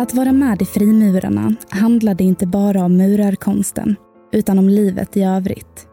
Att 0.00 0.14
vara 0.14 0.32
med 0.32 0.62
i 0.62 0.64
Frimurarna 0.64 1.54
handlade 1.68 2.24
inte 2.24 2.46
bara 2.46 2.84
om 2.84 2.96
murarkonsten, 2.96 3.96
utan 4.32 4.58
om 4.58 4.68
livet 4.68 5.16
i 5.16 5.22
övrigt. 5.22 5.86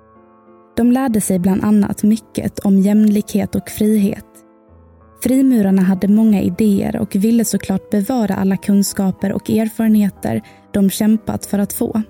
De 0.77 0.91
lärde 0.91 1.21
sig 1.21 1.39
bland 1.39 1.63
annat 1.63 2.03
mycket 2.03 2.59
om 2.59 2.79
jämlikhet 2.79 3.55
och 3.55 3.69
frihet. 3.69 4.25
Frimurarna 5.23 5.81
hade 5.81 6.07
många 6.07 6.41
idéer 6.41 6.95
och 6.97 7.15
ville 7.15 7.45
såklart 7.45 7.89
bevara 7.89 8.35
alla 8.35 8.57
kunskaper 8.57 9.31
och 9.33 9.49
erfarenheter 9.49 10.41
de 10.73 10.89
kämpat 10.89 11.45
för 11.45 11.59
att 11.59 11.73
få. 11.73 12.01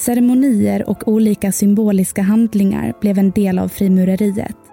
Ceremonier 0.00 0.88
och 0.88 1.08
olika 1.08 1.52
symboliska 1.52 2.22
handlingar 2.22 2.94
blev 3.00 3.18
en 3.18 3.30
del 3.30 3.58
av 3.58 3.68
frimureriet. 3.68 4.65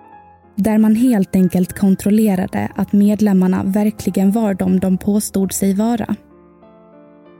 Där 0.56 0.78
man 0.78 0.96
helt 0.96 1.36
enkelt 1.36 1.74
kontrollerade 1.74 2.72
att 2.76 2.94
medlemmarna 2.94 3.64
verkligen 3.64 4.32
var 4.32 4.54
de 4.54 4.80
de 4.80 4.98
påstod 4.98 5.54
sig 5.54 5.74
vara. 5.74 6.16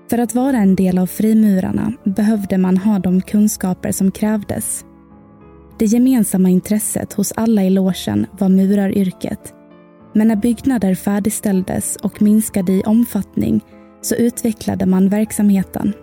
För 0.10 0.18
att 0.18 0.36
vara 0.36 0.58
en 0.58 0.76
del 0.76 0.98
av 0.98 1.06
frimurarna 1.06 1.94
behövde 2.04 2.58
man 2.58 2.78
ha 2.78 3.00
de 3.00 3.22
kunskaper 3.22 3.92
som 3.92 4.12
krävdes. 4.12 4.86
Det 5.80 5.86
gemensamma 5.86 6.50
intresset 6.50 7.14
hos 7.14 7.32
alla 7.36 7.64
i 7.64 7.70
logen 7.70 8.26
var 8.40 8.50
muraryrket. 8.50 9.54
Men 10.14 10.28
när 10.28 10.36
byggnader 10.36 10.96
färdigställdes 10.96 11.96
och 11.96 12.22
minskade 12.22 12.72
i 12.72 12.84
omfattning 12.84 13.62
så 14.02 14.16
utvecklade 14.16 14.86
man 14.86 15.10
verksamheten. 15.10 15.94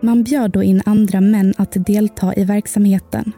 Man 0.00 0.22
bjöd 0.22 0.50
då 0.50 0.62
in 0.62 0.82
andra 0.86 1.20
män 1.20 1.54
att 1.58 1.86
delta 1.86 2.34
i 2.34 2.44
verksamheten 2.44 3.32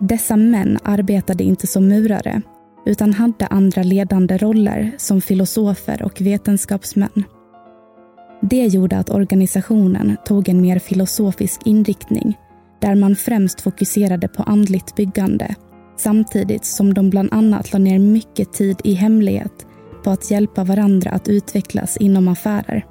dessa 0.00 0.36
män 0.36 0.78
arbetade 0.82 1.44
inte 1.44 1.66
som 1.66 1.88
murare 1.88 2.42
utan 2.86 3.12
hade 3.12 3.46
andra 3.46 3.82
ledande 3.82 4.36
roller 4.38 4.92
som 4.98 5.20
filosofer 5.20 6.02
och 6.02 6.20
vetenskapsmän. 6.20 7.24
Det 8.42 8.66
gjorde 8.66 8.98
att 8.98 9.10
organisationen 9.10 10.16
tog 10.24 10.48
en 10.48 10.60
mer 10.60 10.78
filosofisk 10.78 11.60
inriktning 11.64 12.38
där 12.78 12.94
man 12.94 13.16
främst 13.16 13.60
fokuserade 13.60 14.28
på 14.28 14.42
andligt 14.42 14.96
byggande 14.96 15.54
samtidigt 15.96 16.64
som 16.64 16.94
de 16.94 17.10
bland 17.10 17.28
annat 17.32 17.72
la 17.72 17.78
ner 17.78 17.98
mycket 17.98 18.52
tid 18.52 18.80
i 18.84 18.94
hemlighet 18.94 19.66
på 20.04 20.10
att 20.10 20.30
hjälpa 20.30 20.64
varandra 20.64 21.10
att 21.10 21.28
utvecklas 21.28 21.96
inom 21.96 22.28
affärer. 22.28 22.86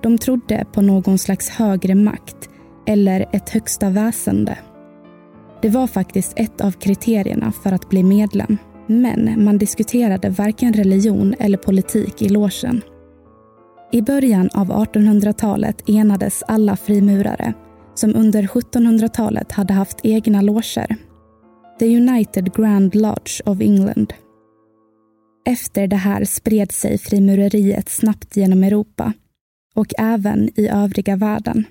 De 0.00 0.18
trodde 0.18 0.64
på 0.72 0.82
någon 0.82 1.18
slags 1.18 1.48
högre 1.48 1.94
makt 1.94 2.48
eller 2.86 3.26
ett 3.32 3.50
högsta 3.50 3.90
väsende 3.90 4.58
det 5.64 5.70
var 5.70 5.86
faktiskt 5.86 6.32
ett 6.36 6.60
av 6.60 6.70
kriterierna 6.70 7.52
för 7.52 7.72
att 7.72 7.88
bli 7.88 8.02
medlem. 8.02 8.56
Men 8.86 9.44
man 9.44 9.58
diskuterade 9.58 10.30
varken 10.30 10.72
religion 10.72 11.34
eller 11.38 11.58
politik 11.58 12.22
i 12.22 12.28
logen. 12.28 12.82
I 13.92 14.02
början 14.02 14.50
av 14.54 14.68
1800-talet 14.68 15.88
enades 15.88 16.42
alla 16.42 16.76
frimurare 16.76 17.54
som 17.94 18.16
under 18.16 18.42
1700-talet 18.42 19.52
hade 19.52 19.74
haft 19.74 20.00
egna 20.02 20.42
loger. 20.42 20.96
The 21.78 21.96
United 21.96 22.54
Grand 22.54 22.94
Lodge 22.94 23.40
of 23.44 23.60
England. 23.60 24.12
Efter 25.46 25.86
det 25.86 25.96
här 25.96 26.24
spred 26.24 26.72
sig 26.72 26.98
frimureriet 26.98 27.88
snabbt 27.88 28.36
genom 28.36 28.64
Europa 28.64 29.12
och 29.74 29.92
även 29.98 30.60
i 30.60 30.68
övriga 30.68 31.16
världen. 31.16 31.64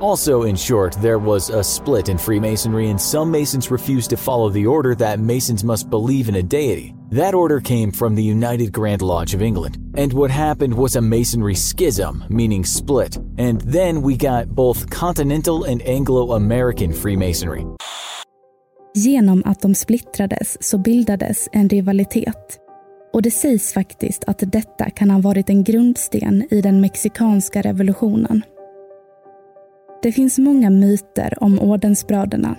Also, 0.00 0.42
in 0.42 0.56
short, 0.56 0.96
there 1.02 1.18
was 1.18 1.50
a 1.50 1.62
split 1.62 2.08
in 2.08 2.18
Freemasonry, 2.18 2.90
and 2.90 3.00
some 3.00 3.30
Masons 3.30 3.70
refused 3.70 4.10
to 4.10 4.16
follow 4.16 4.48
the 4.50 4.66
order 4.66 4.94
that 4.94 5.20
Masons 5.20 5.64
must 5.64 5.90
believe 5.90 6.28
in 6.28 6.36
a 6.36 6.42
deity. 6.42 6.94
That 7.10 7.34
order 7.34 7.60
came 7.60 7.92
from 7.92 8.14
the 8.14 8.22
United 8.22 8.72
Grand 8.72 9.02
Lodge 9.02 9.34
of 9.34 9.42
England. 9.42 9.76
And 9.96 10.12
what 10.12 10.30
happened 10.30 10.74
was 10.74 10.96
a 10.96 11.00
Masonry 11.00 11.54
schism, 11.54 12.24
meaning 12.28 12.64
split. 12.64 13.18
And 13.38 13.60
then 13.72 14.02
we 14.02 14.16
got 14.16 14.48
both 14.48 14.90
continental 14.90 15.64
and 15.64 15.82
Anglo 15.82 16.32
American 16.32 16.92
Freemasonry. 16.92 17.66
Genom 18.94 19.42
att 19.44 19.60
de 19.60 19.74
splittrades 19.74 20.56
så 20.60 20.78
bildades 20.78 21.48
en 21.52 21.68
rivalitet. 21.68 22.58
Och 23.12 23.22
det 23.22 23.30
sägs 23.30 23.72
faktiskt 23.72 24.24
att 24.26 24.42
detta 24.46 24.90
kan 24.90 25.10
ha 25.10 25.20
varit 25.20 25.50
en 25.50 25.64
grundsten 25.64 26.46
i 26.50 26.60
den 26.60 26.80
mexikanska 26.80 27.62
revolutionen. 27.62 28.42
Det 30.02 30.12
finns 30.12 30.38
många 30.38 30.70
myter 30.70 31.42
om 31.42 31.58
ordensbröderna. 31.58 32.56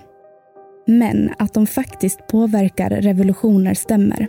Men 0.88 1.30
att 1.38 1.54
de 1.54 1.68
faktiskt 1.68 2.28
påverkar 2.28 2.90
revolutioner 2.90 3.74
stämmer. 3.74 4.28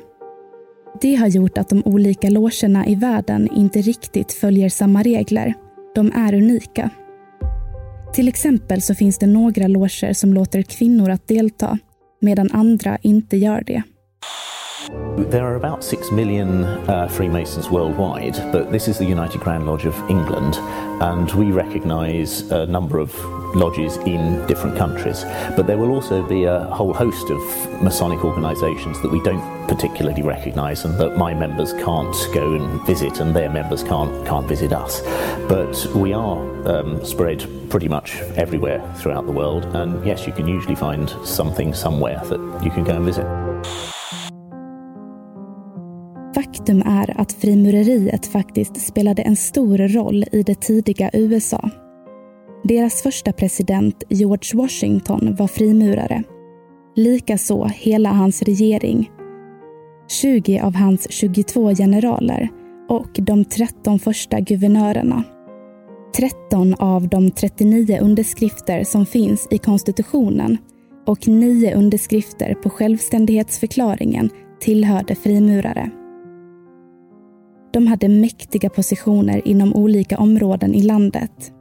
Det 1.00 1.14
har 1.14 1.26
gjort 1.26 1.58
att 1.58 1.68
de 1.68 1.82
olika 1.84 2.30
logerna 2.30 2.86
i 2.86 2.94
världen 2.94 3.48
inte 3.56 3.80
riktigt 3.80 4.32
följer 4.32 4.68
samma 4.68 5.02
regler. 5.02 5.54
De 5.94 6.12
är 6.14 6.34
unika. 6.34 6.90
Till 8.14 8.28
exempel 8.28 8.82
så 8.82 8.94
finns 8.94 9.18
det 9.18 9.26
några 9.26 9.66
loger 9.66 10.12
som 10.12 10.34
låter 10.34 10.62
kvinnor 10.62 11.10
att 11.10 11.28
delta 11.28 11.78
medan 12.20 12.50
andra 12.52 12.98
inte 13.02 13.36
gör 13.36 13.62
det. 13.66 13.82
There 15.16 15.46
are 15.46 15.54
about 15.54 15.84
six 15.84 16.10
million 16.10 16.64
uh, 16.64 17.06
Freemasons 17.06 17.70
worldwide, 17.70 18.34
but 18.50 18.72
this 18.72 18.88
is 18.88 18.98
the 18.98 19.04
United 19.04 19.40
Grand 19.40 19.64
Lodge 19.64 19.84
of 19.84 19.94
England, 20.10 20.56
and 21.00 21.30
we 21.34 21.52
recognise 21.52 22.40
a 22.50 22.66
number 22.66 22.98
of 22.98 23.14
lodges 23.54 23.96
in 23.98 24.44
different 24.48 24.76
countries. 24.76 25.22
But 25.54 25.68
there 25.68 25.78
will 25.78 25.92
also 25.92 26.26
be 26.26 26.44
a 26.44 26.64
whole 26.64 26.92
host 26.92 27.30
of 27.30 27.40
Masonic 27.80 28.24
organisations 28.24 29.00
that 29.02 29.12
we 29.12 29.22
don't 29.22 29.68
particularly 29.68 30.22
recognise 30.22 30.84
and 30.84 30.98
that 30.98 31.16
my 31.16 31.32
members 31.32 31.72
can't 31.74 32.16
go 32.34 32.54
and 32.54 32.84
visit, 32.84 33.20
and 33.20 33.36
their 33.36 33.48
members 33.48 33.84
can't 33.84 34.26
can't 34.26 34.48
visit 34.48 34.72
us. 34.72 35.00
But 35.48 35.86
we 35.94 36.12
are 36.12 36.38
um, 36.68 37.04
spread 37.04 37.48
pretty 37.70 37.86
much 37.86 38.16
everywhere 38.34 38.82
throughout 38.96 39.26
the 39.26 39.32
world, 39.32 39.64
and 39.76 40.04
yes, 40.04 40.26
you 40.26 40.32
can 40.32 40.48
usually 40.48 40.74
find 40.74 41.08
something 41.24 41.72
somewhere 41.72 42.20
that 42.24 42.64
you 42.64 42.70
can 42.72 42.82
go 42.82 42.96
and 42.96 43.04
visit. 43.04 43.26
Faktum 46.54 46.82
är 46.82 47.20
att 47.20 47.32
frimureriet 47.32 48.26
faktiskt 48.26 48.86
spelade 48.86 49.22
en 49.22 49.36
stor 49.36 49.78
roll 49.78 50.24
i 50.32 50.42
det 50.42 50.54
tidiga 50.54 51.10
USA. 51.12 51.70
Deras 52.64 53.02
första 53.02 53.32
president 53.32 54.02
George 54.08 54.62
Washington 54.62 55.36
var 55.38 55.46
frimurare. 55.46 56.22
Likaså 56.96 57.64
hela 57.64 58.08
hans 58.08 58.42
regering. 58.42 59.10
20 60.08 60.60
av 60.60 60.74
hans 60.74 61.10
22 61.10 61.74
generaler 61.74 62.48
och 62.88 63.10
de 63.12 63.44
13 63.44 63.98
första 63.98 64.40
guvernörerna. 64.40 65.24
13 66.16 66.74
av 66.74 67.08
de 67.08 67.30
39 67.30 67.98
underskrifter 68.00 68.84
som 68.84 69.06
finns 69.06 69.48
i 69.50 69.58
konstitutionen 69.58 70.58
och 71.06 71.28
9 71.28 71.74
underskrifter 71.74 72.54
på 72.54 72.70
självständighetsförklaringen 72.70 74.30
tillhörde 74.60 75.14
frimurare. 75.14 75.90
De 77.74 77.86
hade 77.86 78.08
mäktiga 78.08 78.70
positioner 78.70 79.48
inom 79.48 79.74
olika 79.74 80.18
områden 80.18 80.74
i 80.74 80.82
landet. 80.82 81.52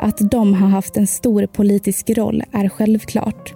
Att 0.00 0.30
de 0.30 0.54
har 0.54 0.68
haft 0.68 0.96
en 0.96 1.06
stor 1.06 1.46
politisk 1.46 2.10
roll 2.10 2.42
är 2.52 2.68
självklart. 2.68 3.54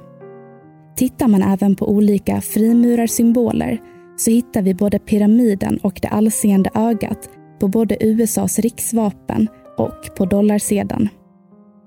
Tittar 0.96 1.28
man 1.28 1.42
även 1.42 1.76
på 1.76 1.90
olika 1.90 2.40
frimurarsymboler 2.40 3.80
så 4.16 4.30
hittar 4.30 4.62
vi 4.62 4.74
både 4.74 4.98
pyramiden 4.98 5.78
och 5.82 5.98
det 6.02 6.08
allseende 6.08 6.70
ögat 6.74 7.30
på 7.60 7.68
både 7.68 7.96
USAs 8.00 8.58
riksvapen 8.58 9.48
och 9.76 10.16
på 10.16 10.24
dollarsedeln. 10.24 11.08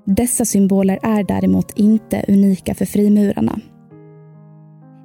Dessa 0.05 0.45
symboler 0.45 0.99
är 1.03 1.23
däremot 1.23 1.79
inte 1.79 2.25
unika 2.27 2.75
för 2.75 2.85
frimurarna. 2.85 3.59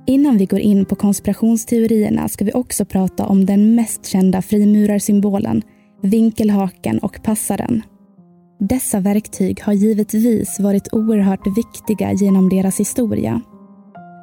Innan 0.07 0.39
vi 0.39 0.47
går 0.47 0.61
in 0.61 0.85
på 0.85 0.95
konspirationsteorierna 0.97 2.29
ska 2.29 2.45
vi 2.45 2.53
också 2.53 2.85
prata 2.85 3.27
om 3.27 3.47
den 3.47 3.75
mest 3.75 4.07
kända 4.07 4.43
frimurarsymbolen, 4.43 5.63
vinkelhaken 6.03 6.99
och 6.99 7.23
passaren. 7.23 7.83
Dessa 8.61 9.01
verktyg 9.01 9.63
har 9.63 9.73
givetvis 9.73 10.61
varit 10.61 10.89
oerhört 10.93 11.47
viktiga 11.57 12.13
genom 12.13 12.49
deras 12.49 12.81
historia. 12.81 13.41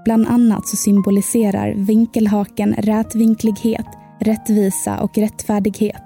Bland 0.05 0.27
annat 0.27 0.67
så 0.67 0.77
symboliserar 0.77 1.73
vinkelhaken 1.73 2.73
rätvinklighet, 2.77 3.87
rättvisa 4.21 4.99
och 4.99 5.17
rättfärdighet. 5.17 6.03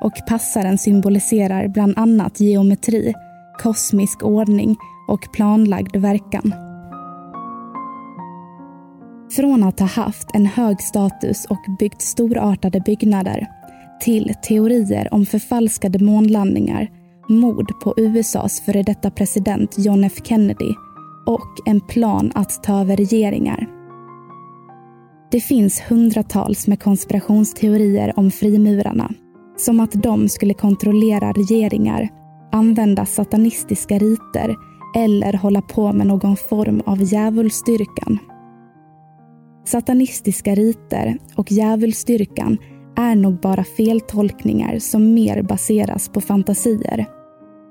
Och 0.00 0.12
passaren 0.28 0.78
symboliserar 0.78 1.68
bland 1.68 1.98
annat 1.98 2.40
geometri, 2.40 3.14
kosmisk 3.62 4.22
ordning 4.22 4.76
och 5.08 5.32
planlagd 5.32 5.96
verkan. 5.96 6.67
Från 9.38 9.62
att 9.62 9.80
ha 9.80 9.86
haft 9.86 10.28
en 10.34 10.46
hög 10.46 10.80
status 10.82 11.44
och 11.44 11.58
byggt 11.78 12.02
storartade 12.02 12.80
byggnader 12.80 13.46
till 14.00 14.34
teorier 14.42 15.14
om 15.14 15.26
förfalskade 15.26 16.04
månlandningar, 16.04 16.88
mord 17.28 17.80
på 17.82 17.94
USAs 17.96 18.60
före 18.60 18.82
detta 18.82 19.10
president 19.10 19.74
John 19.78 20.04
F 20.04 20.12
Kennedy 20.24 20.74
och 21.26 21.56
en 21.66 21.80
plan 21.80 22.32
att 22.34 22.62
ta 22.62 22.80
över 22.80 22.96
regeringar. 22.96 23.66
Det 25.30 25.40
finns 25.40 25.80
hundratals 25.80 26.66
med 26.66 26.82
konspirationsteorier 26.82 28.18
om 28.18 28.30
frimurarna. 28.30 29.10
Som 29.56 29.80
att 29.80 29.92
de 29.92 30.28
skulle 30.28 30.54
kontrollera 30.54 31.32
regeringar, 31.32 32.08
använda 32.52 33.06
satanistiska 33.06 33.98
riter 33.98 34.56
eller 34.96 35.32
hålla 35.32 35.62
på 35.62 35.92
med 35.92 36.06
någon 36.06 36.36
form 36.36 36.82
av 36.86 37.02
djävulsdyrkan. 37.02 38.18
Satanistiska 39.68 40.54
riter 40.54 41.18
och 41.34 41.52
djävulsdyrkan 41.52 42.58
är 42.96 43.16
nog 43.16 43.40
bara 43.40 43.64
feltolkningar 43.64 44.78
som 44.78 45.14
mer 45.14 45.42
baseras 45.42 46.08
på 46.08 46.20
fantasier. 46.20 47.06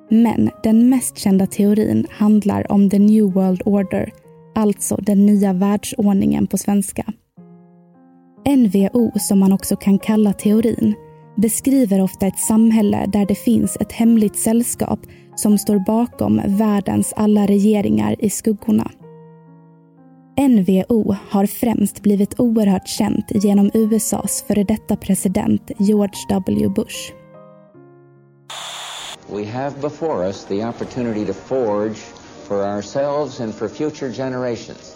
Men 0.09 0.49
den 0.63 0.89
mest 0.89 1.17
kända 1.17 1.47
teorin 1.47 2.07
handlar 2.09 2.71
om 2.71 2.89
the 2.89 2.99
new 2.99 3.33
world 3.33 3.61
order, 3.65 4.11
alltså 4.55 4.95
den 4.95 5.25
nya 5.25 5.53
världsordningen 5.53 6.47
på 6.47 6.57
svenska. 6.57 7.03
NVO, 8.47 9.11
som 9.19 9.39
man 9.39 9.53
också 9.53 9.75
kan 9.75 9.99
kalla 9.99 10.33
teorin, 10.33 10.93
beskriver 11.37 12.01
ofta 12.01 12.27
ett 12.27 12.39
samhälle 12.39 13.05
där 13.07 13.25
det 13.25 13.35
finns 13.35 13.77
ett 13.79 13.91
hemligt 13.91 14.35
sällskap 14.35 14.99
som 15.35 15.57
står 15.57 15.85
bakom 15.85 16.41
världens 16.45 17.13
alla 17.15 17.45
regeringar 17.45 18.15
i 18.19 18.29
skuggorna. 18.29 18.91
NVO 20.39 21.15
har 21.29 21.45
främst 21.45 22.01
blivit 22.01 22.39
oerhört 22.39 22.87
känt 22.87 23.31
genom 23.43 23.71
USAs 23.73 24.43
före 24.47 24.63
detta 24.63 24.95
president 24.95 25.71
George 25.77 26.17
W. 26.29 26.69
Bush. 26.69 27.11
We 29.29 29.45
have 29.45 29.81
before 29.81 30.27
us 30.27 30.45
the 30.45 30.65
opportunity 30.65 31.25
to 31.25 31.33
forge 31.33 31.97
for 32.47 32.61
ourselves 32.61 33.39
and 33.39 33.55
for 33.55 33.67
future 33.67 34.09
generations 34.11 34.95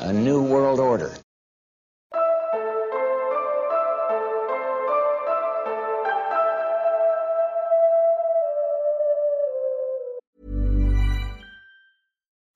a 0.00 0.12
new 0.12 0.48
world 0.48 0.80
order. 0.80 1.29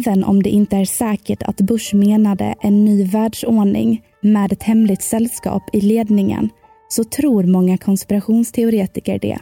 Även 0.00 0.24
om 0.24 0.42
det 0.42 0.50
inte 0.50 0.76
är 0.76 0.84
säkert 0.84 1.42
att 1.42 1.56
Bush 1.60 1.94
menade 1.94 2.54
en 2.60 2.84
ny 2.84 3.04
världsordning 3.04 4.02
med 4.20 4.52
ett 4.52 4.62
hemligt 4.62 5.02
sällskap 5.02 5.62
i 5.72 5.80
ledningen 5.80 6.48
så 6.88 7.04
tror 7.04 7.44
många 7.44 7.78
konspirationsteoretiker 7.78 9.18
det. 9.18 9.38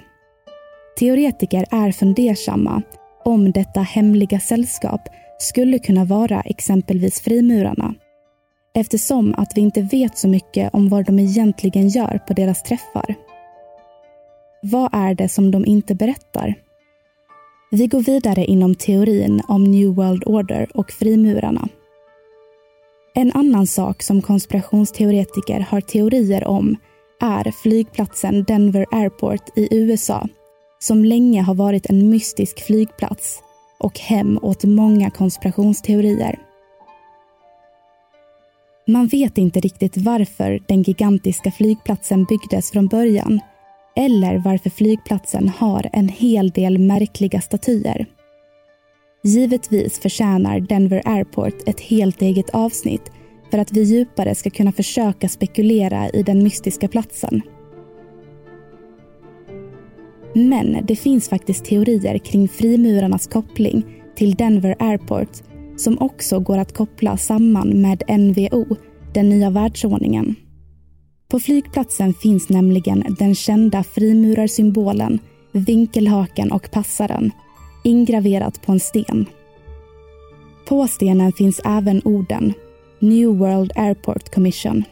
Teoretiker 0.98 1.66
är 1.70 1.92
fundersamma 1.92 2.82
om 3.24 3.52
detta 3.52 3.80
hemliga 3.80 4.40
sällskap 4.40 5.00
skulle 5.38 5.78
kunna 5.78 6.04
vara 6.04 6.40
exempelvis 6.40 7.20
frimurarna. 7.20 7.94
Eftersom 8.74 9.34
att 9.34 9.52
vi 9.54 9.60
inte 9.60 9.82
vet 9.82 10.18
så 10.18 10.28
mycket 10.28 10.74
om 10.74 10.88
vad 10.88 11.06
de 11.06 11.18
egentligen 11.18 11.88
gör 11.88 12.20
på 12.26 12.32
deras 12.32 12.62
träffar. 12.62 13.14
Vad 14.62 14.90
är 14.92 15.14
det 15.14 15.28
som 15.28 15.50
de 15.50 15.66
inte 15.66 15.94
berättar? 15.94 16.54
Vi 17.70 17.86
går 17.86 18.00
vidare 18.00 18.44
inom 18.44 18.74
teorin 18.74 19.42
om 19.48 19.64
New 19.64 19.94
World 19.94 20.22
Order 20.26 20.68
och 20.74 20.90
frimurarna. 20.90 21.68
En 23.14 23.32
annan 23.32 23.66
sak 23.66 24.02
som 24.02 24.22
konspirationsteoretiker 24.22 25.60
har 25.60 25.80
teorier 25.80 26.44
om 26.44 26.76
är 27.20 27.50
flygplatsen 27.50 28.44
Denver 28.44 28.86
Airport 28.90 29.58
i 29.58 29.68
USA 29.70 30.28
som 30.78 31.04
länge 31.04 31.42
har 31.42 31.54
varit 31.54 31.86
en 31.86 32.10
mystisk 32.10 32.66
flygplats 32.66 33.42
och 33.78 33.98
hem 33.98 34.38
åt 34.42 34.64
många 34.64 35.10
konspirationsteorier. 35.10 36.38
Man 38.86 39.06
vet 39.06 39.38
inte 39.38 39.60
riktigt 39.60 39.96
varför 39.96 40.62
den 40.68 40.82
gigantiska 40.82 41.50
flygplatsen 41.50 42.24
byggdes 42.24 42.70
från 42.70 42.86
början 42.86 43.40
eller 43.98 44.38
varför 44.38 44.70
flygplatsen 44.70 45.48
har 45.48 45.90
en 45.92 46.08
hel 46.08 46.50
del 46.50 46.78
märkliga 46.78 47.40
statyer. 47.40 48.06
Givetvis 49.24 49.98
förtjänar 49.98 50.60
Denver 50.60 51.02
Airport 51.04 51.68
ett 51.68 51.80
helt 51.80 52.22
eget 52.22 52.50
avsnitt 52.50 53.12
för 53.50 53.58
att 53.58 53.72
vi 53.72 53.82
djupare 53.82 54.34
ska 54.34 54.50
kunna 54.50 54.72
försöka 54.72 55.28
spekulera 55.28 56.08
i 56.08 56.22
den 56.22 56.42
mystiska 56.42 56.88
platsen. 56.88 57.42
Men 60.32 60.86
det 60.86 60.96
finns 60.96 61.28
faktiskt 61.28 61.64
teorier 61.64 62.18
kring 62.18 62.48
frimurarnas 62.48 63.26
koppling 63.26 63.84
till 64.14 64.34
Denver 64.34 64.76
Airport 64.78 65.42
som 65.76 65.98
också 65.98 66.40
går 66.40 66.58
att 66.58 66.76
koppla 66.76 67.16
samman 67.16 67.68
med 67.68 68.02
NVO, 68.08 68.76
den 69.14 69.28
nya 69.28 69.50
världsordningen. 69.50 70.36
På 71.30 71.40
flygplatsen 71.40 72.14
finns 72.14 72.48
nämligen 72.48 73.16
den 73.18 73.34
kända 73.34 73.84
frimurarsymbolen, 73.84 75.18
vinkelhaken 75.52 76.52
och 76.52 76.70
passaren 76.70 77.30
ingraverat 77.84 78.62
på 78.62 78.72
en 78.72 78.80
sten. 78.80 79.26
På 80.68 80.86
stenen 80.86 81.32
finns 81.32 81.60
även 81.64 82.02
orden 82.04 82.52
New 82.98 83.28
World 83.28 83.72
Airport 83.74 84.34
Commission. 84.34 84.84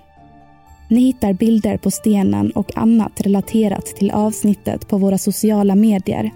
Ni 0.91 1.01
hittar 1.01 1.33
bilder 1.33 1.77
på 1.77 1.91
stenen 1.91 2.51
och 2.51 2.77
annat 2.79 3.21
relaterat 3.21 3.87
till 3.87 4.11
avsnittet 4.11 4.89
på 4.89 4.99
våra 4.99 5.19
sociala 5.19 5.75
medier, 5.75 6.31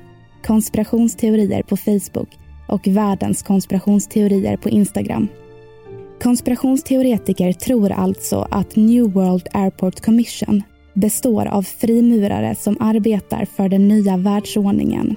konspirationsteorier 0.44 1.62
på 1.62 1.76
Facebook 1.76 2.28
och 2.68 2.86
världens 2.86 3.42
konspirationsteorier 3.42 4.56
på 4.56 4.68
Instagram. 4.68 5.28
Konspirationsteoretiker 6.22 7.52
tror 7.52 7.92
alltså 7.92 8.46
att 8.50 8.76
New 8.76 9.12
World 9.12 9.48
Airport 9.52 10.00
Commission 10.00 10.62
består 10.94 11.46
av 11.46 11.62
frimurare 11.62 12.54
som 12.54 12.76
arbetar 12.80 13.44
för 13.44 13.68
den 13.68 13.88
nya 13.88 14.16
världsordningen. 14.16 15.16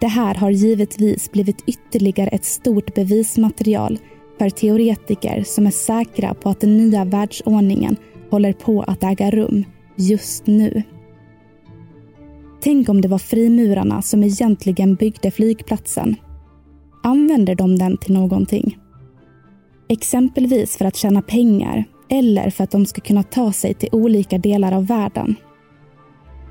Det 0.00 0.06
här 0.06 0.34
har 0.34 0.50
givetvis 0.50 1.32
blivit 1.32 1.64
ytterligare 1.66 2.28
ett 2.28 2.44
stort 2.44 2.94
bevismaterial 2.94 3.98
för 4.38 4.50
teoretiker 4.50 5.42
som 5.46 5.66
är 5.66 5.70
säkra 5.70 6.34
på 6.34 6.50
att 6.50 6.60
den 6.60 6.76
nya 6.76 7.04
världsordningen 7.04 7.96
håller 8.30 8.52
på 8.52 8.82
att 8.82 9.02
äga 9.04 9.30
rum 9.30 9.64
just 9.96 10.46
nu. 10.46 10.82
Tänk 12.60 12.88
om 12.88 13.00
det 13.00 13.08
var 13.08 13.18
frimurarna 13.18 14.02
som 14.02 14.22
egentligen 14.22 14.94
byggde 14.94 15.30
flygplatsen. 15.30 16.16
Använder 17.02 17.54
de 17.54 17.78
den 17.78 17.96
till 17.96 18.14
någonting? 18.14 18.79
Exempelvis 19.92 20.76
för 20.76 20.84
att 20.84 20.96
tjäna 20.96 21.22
pengar 21.22 21.84
eller 22.08 22.50
för 22.50 22.64
att 22.64 22.70
de 22.70 22.86
ska 22.86 23.00
kunna 23.00 23.22
ta 23.22 23.52
sig 23.52 23.74
till 23.74 23.88
olika 23.92 24.38
delar 24.38 24.72
av 24.72 24.86
världen. 24.86 25.36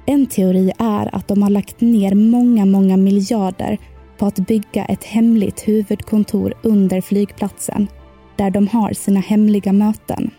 En 0.06 0.25
teori 0.25 0.71
är 0.80 1.15
att 1.15 1.28
de 1.28 1.43
har 1.43 1.49
lagt 1.49 1.82
ner 1.82 2.15
många, 2.15 2.65
många 2.65 2.97
miljarder 2.97 3.78
på 4.17 4.25
att 4.25 4.36
bygga 4.36 4.86
ett 4.86 5.04
hemligt 5.04 5.67
huvudkontor 5.67 6.54
under 6.63 7.02
flygplatsen 7.02 7.88
där 8.36 8.49
de 8.49 8.67
har 8.67 8.93
sina 8.93 9.19
hemliga 9.19 9.73
möten. 9.73 10.32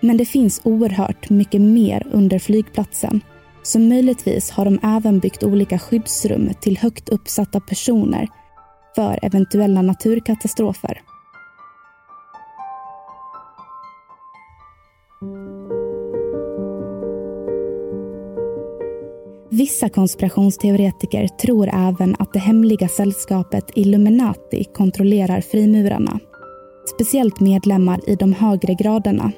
Men 0.00 0.16
det 0.16 0.24
finns 0.24 0.60
oerhört 0.64 1.30
mycket 1.30 1.60
mer 1.60 2.06
under 2.12 2.38
flygplatsen 2.38 3.20
så 3.62 3.78
möjligtvis 3.78 4.50
har 4.50 4.64
de 4.64 4.78
även 4.82 5.18
byggt 5.18 5.42
olika 5.42 5.78
skyddsrum 5.78 6.50
till 6.60 6.78
högt 6.78 7.08
uppsatta 7.08 7.60
personer 7.60 8.28
för 8.94 9.18
eventuella 9.22 9.82
naturkatastrofer. 9.82 11.02
Vissa 19.54 19.88
konspirationsteoretiker 19.88 21.28
tror 21.28 21.68
även 21.72 22.16
att 22.18 22.32
det 22.32 22.38
hemliga 22.38 22.88
sällskapet 22.88 23.64
Illuminati 23.74 24.64
kontrollerar 24.64 25.40
frimurarna. 25.40 26.20
Speciellt 26.94 27.40
medlemmar 27.40 28.00
i 28.10 28.14
de 28.14 28.32
högre 28.32 28.74
graderna. 28.74 29.32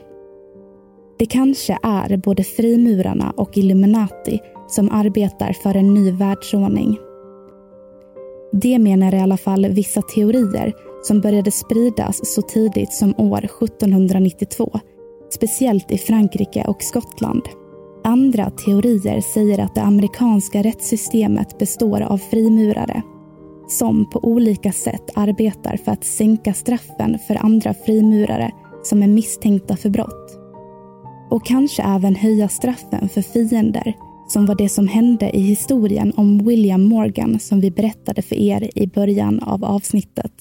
Det 1.19 1.27
kanske 1.27 1.79
är 1.83 2.17
både 2.17 2.45
frimurarna 2.45 3.31
och 3.37 3.59
Illuminati 3.59 4.41
som 4.69 4.91
arbetar 4.91 5.53
för 5.53 5.77
en 5.77 5.95
ny 5.95 6.11
världsordning. 6.11 6.99
Det 8.53 8.79
menar 8.79 9.15
i 9.15 9.21
alla 9.21 9.37
fall 9.37 9.67
vissa 9.67 10.03
teorier 10.03 10.73
som 11.03 11.21
började 11.21 11.51
spridas 11.51 12.35
så 12.35 12.43
tidigt 12.43 12.93
som 12.93 13.15
år 13.19 13.45
1792. 13.45 14.81
Speciellt 15.31 15.91
i 15.91 15.99
Frankrike 15.99 16.65
och 16.69 16.83
Skottland. 16.83 17.43
Andra 18.07 18.51
teorier 18.51 19.21
säger 19.21 19.59
att 19.59 19.75
det 19.75 19.83
amerikanska 19.83 20.63
rättssystemet 20.63 21.59
består 21.59 22.01
av 22.01 22.19
frimurare 22.19 23.03
som 23.69 24.11
på 24.11 24.25
olika 24.25 24.73
sätt 24.73 25.11
arbetar 25.15 25.77
för 25.77 25.93
att 25.93 26.05
sänka 26.05 26.55
straffen 26.55 27.19
för 27.27 27.45
andra 27.45 27.75
frimurare 27.75 28.53
som 28.83 29.03
är 29.03 29.07
misstänkta 29.07 29.77
för 29.77 29.91
brott. 29.91 30.39
Och 31.31 31.47
kanske 31.47 31.83
även 31.83 32.15
höja 32.15 32.49
straffen 32.49 33.09
för 33.09 33.23
fiender 33.23 33.93
som 34.29 34.47
var 34.47 34.55
det 34.55 34.69
som 34.69 34.89
hände 34.89 35.37
i 35.37 35.41
historien 35.41 36.13
om 36.17 36.39
William 36.39 36.83
Morgan 36.83 37.39
som 37.41 37.61
vi 37.61 37.71
berättade 37.71 38.23
för 38.23 38.37
er 38.37 38.71
i 38.75 38.87
början 38.87 39.41
av 39.41 39.65
avsnittet. 39.65 40.33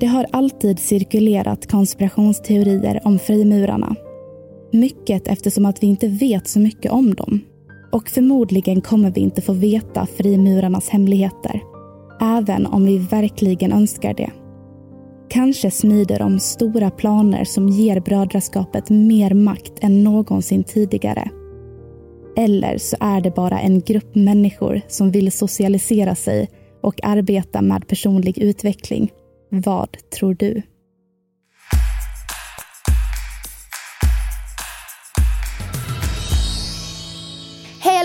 Det 0.00 0.06
har 0.06 0.26
alltid 0.30 0.78
cirkulerat 0.78 1.70
konspirationsteorier 1.70 3.00
om 3.04 3.18
frimurarna 3.18 3.96
mycket 4.72 5.28
eftersom 5.28 5.66
att 5.66 5.82
vi 5.82 5.86
inte 5.86 6.08
vet 6.08 6.48
så 6.48 6.60
mycket 6.60 6.92
om 6.92 7.14
dem. 7.14 7.40
Och 7.92 8.08
förmodligen 8.08 8.80
kommer 8.80 9.10
vi 9.10 9.20
inte 9.20 9.42
få 9.42 9.52
veta 9.52 10.06
frimurarnas 10.06 10.88
hemligheter. 10.88 11.60
Även 12.20 12.66
om 12.66 12.84
vi 12.84 12.98
verkligen 12.98 13.72
önskar 13.72 14.14
det. 14.14 14.30
Kanske 15.28 15.70
smider 15.70 16.18
de 16.18 16.38
stora 16.38 16.90
planer 16.90 17.44
som 17.44 17.68
ger 17.68 18.00
brödraskapet 18.00 18.90
mer 18.90 19.34
makt 19.34 19.72
än 19.80 20.04
någonsin 20.04 20.64
tidigare. 20.64 21.30
Eller 22.36 22.78
så 22.78 22.96
är 23.00 23.20
det 23.20 23.30
bara 23.30 23.60
en 23.60 23.80
grupp 23.80 24.14
människor 24.14 24.80
som 24.88 25.10
vill 25.10 25.32
socialisera 25.32 26.14
sig 26.14 26.48
och 26.82 27.04
arbeta 27.04 27.62
med 27.62 27.88
personlig 27.88 28.38
utveckling. 28.38 29.12
Vad 29.48 29.88
tror 30.18 30.34
du? 30.34 30.62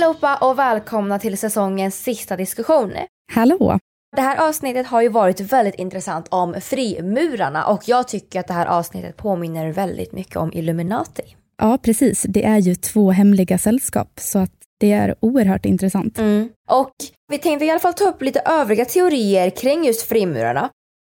Allihopa 0.07 0.35
och 0.35 0.59
välkomna 0.59 1.19
till 1.19 1.37
säsongens 1.37 2.03
sista 2.03 2.35
diskussion. 2.35 2.93
Hallå! 3.33 3.79
Det 4.15 4.21
här 4.21 4.47
avsnittet 4.47 4.87
har 4.87 5.01
ju 5.01 5.09
varit 5.09 5.39
väldigt 5.39 5.75
intressant 5.75 6.27
om 6.29 6.55
frimurarna 6.61 7.65
och 7.65 7.83
jag 7.85 8.07
tycker 8.07 8.39
att 8.39 8.47
det 8.47 8.53
här 8.53 8.65
avsnittet 8.65 9.17
påminner 9.17 9.71
väldigt 9.71 10.11
mycket 10.11 10.35
om 10.35 10.53
Illuminati. 10.53 11.35
Ja, 11.57 11.77
precis. 11.81 12.25
Det 12.29 12.45
är 12.45 12.57
ju 12.57 12.75
två 12.75 13.11
hemliga 13.11 13.57
sällskap 13.57 14.19
så 14.19 14.39
att 14.39 14.51
det 14.79 14.91
är 14.91 15.15
oerhört 15.19 15.65
intressant. 15.65 16.17
Mm. 16.17 16.49
Och 16.69 16.93
vi 17.31 17.37
tänkte 17.37 17.65
i 17.65 17.69
alla 17.69 17.79
fall 17.79 17.93
ta 17.93 18.05
upp 18.09 18.21
lite 18.21 18.39
övriga 18.39 18.85
teorier 18.85 19.49
kring 19.49 19.83
just 19.83 20.01
frimurarna. 20.01 20.69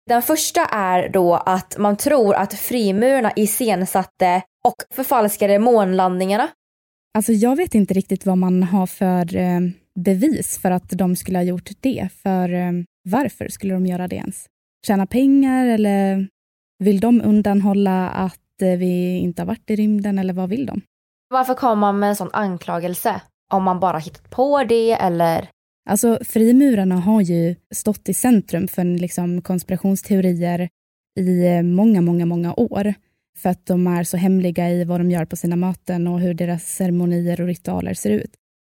Den 0.10 0.21
första 0.21 0.65
är 0.65 1.10
då 1.10 1.36
att 1.36 1.78
man 1.78 1.97
tror 1.97 2.36
att 2.36 2.54
frimurarna 2.54 3.32
iscensatte 3.36 4.41
och 4.65 4.75
förfalskade 4.95 5.60
månlandningarna 5.60 6.47
Alltså 7.13 7.32
jag 7.32 7.56
vet 7.56 7.76
inte 7.76 7.93
riktigt 7.93 8.26
vad 8.26 8.38
man 8.38 8.63
har 8.63 8.88
för 8.88 9.36
eh, 9.36 9.60
bevis 9.95 10.58
för 10.58 10.72
att 10.72 10.89
de 10.89 11.15
skulle 11.15 11.38
ha 11.38 11.43
gjort 11.43 11.69
det. 11.80 12.10
För 12.24 12.54
eh, 12.54 12.72
varför 13.10 13.48
skulle 13.48 13.74
de 13.74 13.86
göra 13.86 14.08
det 14.08 14.15
ens? 14.15 14.45
Tjäna 14.88 15.06
pengar 15.06 15.67
eller 15.67 16.28
vill 16.80 17.00
de 17.00 17.22
undanhålla 17.22 18.10
att 18.10 18.62
eh, 18.62 18.78
vi 18.78 19.17
inte 19.17 19.41
har 19.41 19.48
varit 19.48 19.69
i 19.69 19.76
rymden 19.76 20.19
eller 20.19 20.34
vad 20.34 20.50
vill 20.50 20.65
de? 20.65 20.82
Varför 21.30 21.54
kommer 21.54 21.76
man 21.76 22.00
med 22.00 22.10
en 22.10 22.15
sån 22.15 22.30
anklagelse? 22.34 23.22
Om 23.54 23.63
man 23.63 23.80
bara 23.80 23.98
hittat 23.98 24.30
på 24.30 24.63
det 24.63 24.91
eller? 24.91 25.50
Alltså 25.89 26.19
frimurarna 26.22 26.95
har 26.95 27.22
ju 27.22 27.56
stått 27.76 28.10
i 28.10 28.13
centrum 28.13 28.67
för 28.67 28.84
liksom, 28.84 29.41
konspirationsteorier 29.41 30.69
i 31.19 31.62
många, 31.63 32.02
många, 32.02 32.26
många 32.26 32.54
år 32.54 32.93
för 33.39 33.49
att 33.49 33.65
de 33.65 33.88
är 33.88 34.04
så 34.04 34.17
hemliga 34.17 34.69
i 34.69 34.84
vad 34.84 34.99
de 34.99 35.12
gör 35.12 35.25
på 35.25 35.36
sina 35.36 35.56
möten 35.56 36.08
och 36.08 36.19
hur 36.19 36.34
deras 36.34 36.63
ceremonier 36.63 37.41
och 37.41 37.47
ritualer 37.47 37.93
ser 37.93 38.10
ut. 38.10 38.34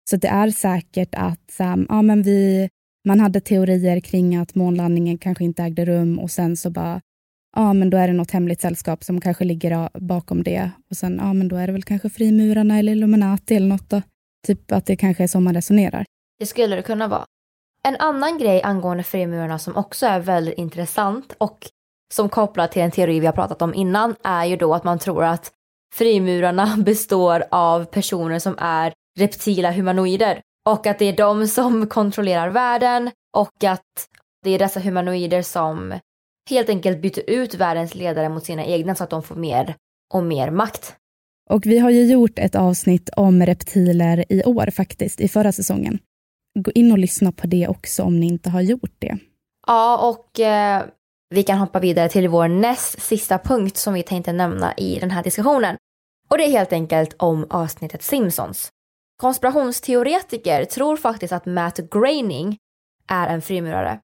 Så 0.10 0.18
det 0.18 0.28
är 0.28 0.50
säkert 0.50 1.16
att 1.16 1.56
um, 1.60 1.86
ja, 1.90 2.02
men 2.02 2.22
vi, 2.22 2.70
man 3.08 3.20
hade 3.20 3.42
teorier 3.42 4.00
kring 4.00 4.36
att 4.36 4.56
månlandningen 4.56 5.18
kanske 5.18 5.44
inte 5.44 5.64
ägde 5.64 5.86
rum 5.86 6.20
och 6.20 6.32
sen 6.32 6.58
så 6.58 6.70
bara, 6.70 7.02
ja 7.56 7.74
men 7.74 7.90
då 7.90 7.98
är 7.98 8.08
det 8.08 8.14
något 8.14 8.32
hemligt 8.32 8.62
sällskap 8.62 9.04
som 9.04 9.22
kanske 9.22 9.44
ligger 9.44 10.00
bakom 10.00 10.44
det 10.44 10.72
och 10.90 10.98
sen, 10.98 11.18
ja 11.22 11.34
men 11.34 11.48
då 11.48 11.56
är 11.56 11.68
det 11.68 11.74
väl 11.74 11.84
kanske 11.84 12.10
frimurarna 12.10 12.80
eller 12.80 12.92
Illuminati 12.92 13.56
eller 13.56 13.68
något 13.68 13.90
då. 13.90 14.02
Typ 14.48 14.72
att 14.72 14.86
det 14.86 14.96
kanske 14.96 15.24
är 15.24 15.28
så 15.28 15.40
man 15.40 15.54
resonerar. 15.54 16.06
Det 16.40 16.46
skulle 16.46 16.76
det 16.76 16.82
kunna 16.82 17.08
vara. 17.08 17.26
En 17.88 17.96
annan 17.96 18.38
grej 18.38 18.62
angående 18.64 19.04
frimurarna 19.04 19.60
som 19.60 19.76
också 19.76 20.06
är 20.06 20.20
väldigt 20.20 20.58
intressant 20.58 21.36
och 21.38 21.68
som 22.14 22.30
kopplar 22.30 22.68
till 22.68 22.82
en 22.82 22.92
teori 22.92 23.20
vi 23.20 23.26
har 23.26 23.34
pratat 23.34 23.62
om 23.62 23.74
innan 23.74 24.16
är 24.24 24.46
ju 24.46 24.56
då 24.56 24.74
att 24.74 24.84
man 24.84 25.00
tror 25.00 25.24
att 25.24 25.52
frimurarna 25.94 26.78
består 26.86 27.44
av 27.52 27.86
personer 27.86 28.40
som 28.40 28.56
är 28.60 28.94
reptila 29.20 29.72
humanoider. 29.72 30.42
och 30.70 30.88
att 30.88 31.00
det 31.00 31.06
är 31.06 31.18
de 31.18 31.48
som 31.48 31.88
kontrollerar 31.98 32.50
världen 32.50 33.12
och 33.38 33.64
att 33.64 34.08
det 34.44 34.50
är 34.50 34.60
dessa 34.60 34.80
humanoider 34.80 35.42
som 35.42 35.94
helt 36.50 36.70
enkelt 36.70 37.02
byter 37.02 37.30
ut 37.30 37.56
världens 37.56 37.96
ledare 37.96 38.30
mot 38.30 38.46
sina 38.46 38.66
egna 38.66 38.96
så 38.96 39.04
att 39.04 39.10
de 39.10 39.24
får 39.24 39.36
mer 39.36 39.76
och 40.14 40.24
mer 40.24 40.52
makt. 40.52 40.96
Och 41.50 41.66
vi 41.66 41.80
har 41.80 41.90
ju 41.90 42.06
gjort 42.06 42.40
ett 42.40 42.56
avsnitt 42.56 43.10
om 43.10 43.46
reptiler 43.46 44.26
i 44.30 44.44
år 44.44 44.72
faktiskt, 44.72 45.22
i 45.22 45.28
förra 45.28 45.52
säsongen. 45.52 46.00
Gå 46.60 46.72
in 46.72 46.92
och 46.92 46.98
lyssna 46.98 47.32
på 47.32 47.48
det 47.48 47.68
också 47.68 48.04
om 48.04 48.20
ni 48.20 48.28
inte 48.28 48.50
har 48.50 48.62
gjort 48.62 48.96
det. 49.00 49.18
Ja, 49.68 50.10
och 50.10 50.40
eh, 50.40 50.84
vi 51.34 51.44
kan 51.44 51.58
hoppa 51.58 51.80
vidare 51.80 52.10
till 52.10 52.28
vår 52.28 52.48
näst 52.48 53.02
sista 53.02 53.38
punkt 53.38 53.78
som 53.78 53.94
vi 53.94 54.04
tänkte 54.04 54.34
nämna 54.34 54.74
i 54.74 55.00
den 55.00 55.12
här 55.12 55.24
diskussionen. 55.24 55.78
Och 56.30 56.38
det 56.38 56.44
är 56.44 56.50
helt 56.50 56.74
enkelt 56.74 57.16
om 57.20 57.48
avsnittet 57.50 58.04
Simpsons. 58.04 58.70
Konspirationsteoretiker 59.18 60.66
tror 60.66 60.98
faktiskt 60.98 61.34
att 61.34 61.46
Matt 61.46 61.78
Groening 61.78 62.58
är 63.08 63.28
en 63.28 63.42
frimurare. 63.42 64.00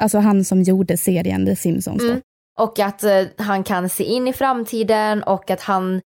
Alltså 0.00 0.18
han 0.18 0.44
som 0.44 0.62
gjorde 0.62 0.96
serien 0.96 1.46
The 1.46 1.56
Simpsons. 1.56 2.02
Mm. 2.02 2.20
Och 2.58 2.78
att 2.78 3.04
eh, 3.04 3.24
han 3.38 3.64
kan 3.64 3.88
se 3.88 4.04
in 4.04 4.28
i 4.28 4.32
framtiden 4.32 5.22
och 5.22 5.50
att 5.50 5.60
han 5.60 6.00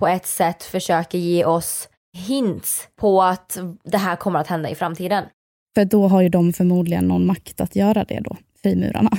på 0.00 0.06
ett 0.06 0.26
sätt 0.26 0.62
försöker 0.62 1.18
ge 1.18 1.44
oss 1.44 1.88
hints 2.16 2.88
på 2.96 3.22
att 3.22 3.58
det 3.84 3.98
här 3.98 4.16
kommer 4.16 4.38
att 4.38 4.46
hända 4.46 4.70
i 4.70 4.74
framtiden. 4.74 5.24
För 5.74 5.84
då 5.84 6.08
har 6.08 6.22
ju 6.22 6.28
de 6.28 6.52
förmodligen 6.52 7.08
någon 7.08 7.26
makt 7.26 7.60
att 7.60 7.76
göra 7.76 8.04
det 8.04 8.20
då, 8.20 8.36
frimurarna. 8.62 9.10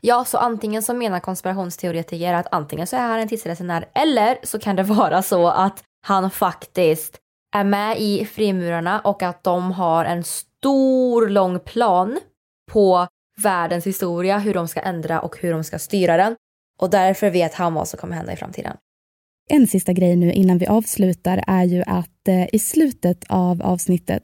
Ja, 0.00 0.24
så 0.24 0.38
antingen 0.38 0.82
så 0.82 0.94
menar 0.94 1.20
konspirationsteoretiker 1.20 2.34
att 2.34 2.46
antingen 2.50 2.86
så 2.86 2.96
är 2.96 3.00
han 3.00 3.20
en 3.20 3.28
tidsresenär 3.28 3.84
eller 3.94 4.38
så 4.42 4.58
kan 4.58 4.76
det 4.76 4.82
vara 4.82 5.22
så 5.22 5.48
att 5.48 5.82
han 6.06 6.30
faktiskt 6.30 7.18
är 7.56 7.64
med 7.64 8.00
i 8.00 8.24
frimurarna 8.24 9.00
och 9.00 9.22
att 9.22 9.44
de 9.44 9.72
har 9.72 10.04
en 10.04 10.24
stor 10.24 11.28
lång 11.28 11.60
plan 11.60 12.18
på 12.72 13.06
världens 13.42 13.86
historia, 13.86 14.38
hur 14.38 14.54
de 14.54 14.68
ska 14.68 14.80
ändra 14.80 15.20
och 15.20 15.36
hur 15.40 15.52
de 15.52 15.64
ska 15.64 15.78
styra 15.78 16.16
den. 16.16 16.36
Och 16.80 16.90
därför 16.90 17.30
vet 17.30 17.54
han 17.54 17.74
vad 17.74 17.88
som 17.88 17.98
kommer 17.98 18.16
hända 18.16 18.32
i 18.32 18.36
framtiden. 18.36 18.76
En 19.50 19.66
sista 19.66 19.92
grej 19.92 20.16
nu 20.16 20.32
innan 20.32 20.58
vi 20.58 20.66
avslutar 20.66 21.44
är 21.46 21.64
ju 21.64 21.82
att 21.86 22.28
eh, 22.28 22.54
i 22.54 22.58
slutet 22.58 23.24
av 23.28 23.62
avsnittet 23.62 24.22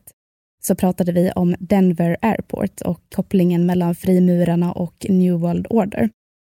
så 0.66 0.74
pratade 0.74 1.12
vi 1.12 1.30
om 1.30 1.54
Denver 1.58 2.16
Airport 2.22 2.80
och 2.80 3.00
kopplingen 3.14 3.66
mellan 3.66 3.94
frimurarna 3.94 4.72
och 4.72 5.06
New 5.08 5.34
World 5.34 5.66
Order. 5.70 6.10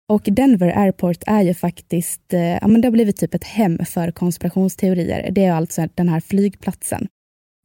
Och 0.09 0.21
Denver 0.25 0.77
Airport 0.77 1.23
är 1.27 1.41
ju 1.41 1.53
faktiskt, 1.53 2.33
eh, 2.33 2.41
ja 2.41 2.67
men 2.67 2.81
det 2.81 2.87
har 2.87 2.91
blivit 2.91 3.17
typ 3.17 3.33
ett 3.33 3.43
hem 3.43 3.85
för 3.85 4.11
konspirationsteorier. 4.11 5.31
Det 5.31 5.45
är 5.45 5.51
alltså 5.51 5.87
den 5.95 6.09
här 6.09 6.19
flygplatsen. 6.19 7.07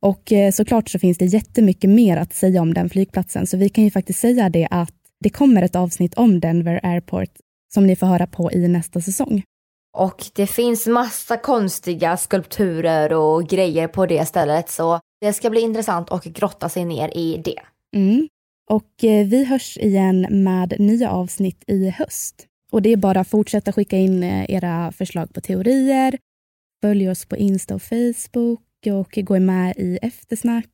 Och 0.03 0.33
eh, 0.33 0.51
såklart 0.51 0.89
så 0.89 0.99
finns 0.99 1.19
det 1.19 1.25
jättemycket 1.25 1.91
mer 1.91 2.17
att 2.17 2.35
säga 2.35 2.63
om 2.63 2.75
den 2.75 2.91
flygplatsen, 2.91 3.47
så 3.47 3.57
vi 3.57 3.69
kan 3.69 3.85
ju 3.85 3.91
faktiskt 3.91 4.21
säga 4.21 4.49
det 4.49 4.69
att 4.71 4.95
det 5.21 5.31
kommer 5.31 5.63
ett 5.63 5.77
avsnitt 5.77 6.15
om 6.15 6.41
Denver 6.41 6.81
Airport 6.83 7.31
som 7.75 7.87
ni 7.87 7.97
får 7.97 8.07
höra 8.07 8.27
på 8.27 8.53
i 8.53 8.69
nästa 8.69 9.01
säsong. 9.01 9.43
Och 9.93 10.25
det 10.35 10.47
finns 10.47 10.87
massa 10.87 11.37
konstiga 11.37 12.17
skulpturer 12.17 13.13
och 13.13 13.47
grejer 13.47 13.89
på 13.89 14.07
det 14.07 14.27
stället, 14.27 14.71
så 14.71 15.01
det 15.21 15.33
ska 15.33 15.51
bli 15.51 15.61
intressant 15.61 16.11
att 16.11 16.25
grotta 16.25 16.69
sig 16.69 16.85
ner 16.85 17.17
i 17.17 17.43
det. 17.45 17.61
Mm. 17.97 18.29
Och 18.71 19.05
eh, 19.05 19.27
vi 19.27 19.45
hörs 19.45 19.77
igen 19.77 20.27
med 20.31 20.75
nya 20.79 21.11
avsnitt 21.11 21.65
i 21.67 21.91
höst. 21.91 22.47
Och 22.73 22.83
det 22.83 22.93
är 22.93 22.97
bara 22.97 23.21
att 23.21 23.29
fortsätta 23.29 23.73
skicka 23.73 23.97
in 23.97 24.23
eh, 24.23 24.51
era 24.51 24.93
förslag 24.93 25.35
på 25.35 25.41
teorier. 25.41 26.19
Följ 26.83 27.11
oss 27.11 27.25
på 27.25 27.37
Insta 27.37 27.75
och 27.75 27.83
Facebook 27.83 28.61
och 28.87 29.19
gå 29.25 29.41
med 29.41 29.75
i 29.77 29.99
eftersnack. 30.03 30.67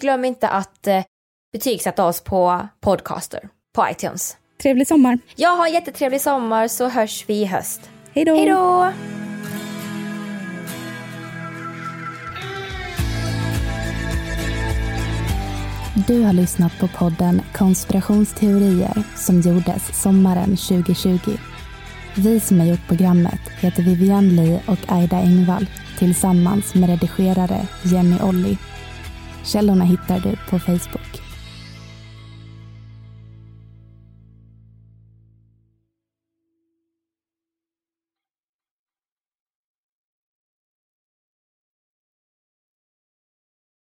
Glöm 0.00 0.24
inte 0.24 0.48
att 0.48 0.86
eh, 0.86 1.04
betygsätta 1.52 2.06
oss 2.06 2.20
på 2.20 2.68
Podcaster 2.80 3.48
på 3.74 3.86
iTunes. 3.90 4.36
Trevlig 4.62 4.86
sommar! 4.86 5.18
Jag 5.36 5.56
har 5.56 5.66
en 5.66 5.72
jättetrevlig 5.72 6.20
sommar 6.20 6.68
så 6.68 6.88
hörs 6.88 7.24
vi 7.28 7.34
i 7.34 7.44
höst. 7.44 7.90
Hej 8.14 8.24
då! 8.24 8.34
Hej 8.34 8.46
då! 8.46 8.92
Du 16.06 16.22
har 16.22 16.32
lyssnat 16.32 16.78
på 16.78 16.88
podden 16.88 17.42
Konspirationsteorier 17.52 19.02
som 19.16 19.40
gjordes 19.40 20.02
sommaren 20.02 20.56
2020. 20.56 21.18
Vi 22.16 22.40
som 22.40 22.60
har 22.60 22.66
gjort 22.66 22.88
programmet 22.88 23.40
heter 23.60 23.82
Vivian 23.82 24.28
Lee 24.28 24.60
och 24.66 24.78
Aida 24.88 25.16
Engvall 25.16 25.66
tillsammans 25.98 26.74
med 26.74 26.88
redigerare 26.88 27.66
Jenny 27.82 28.18
Olli. 28.22 28.58
Källorna 29.44 29.84
hittar 29.84 30.20
du 30.20 30.36
på 30.50 30.58
Facebook. 30.58 31.23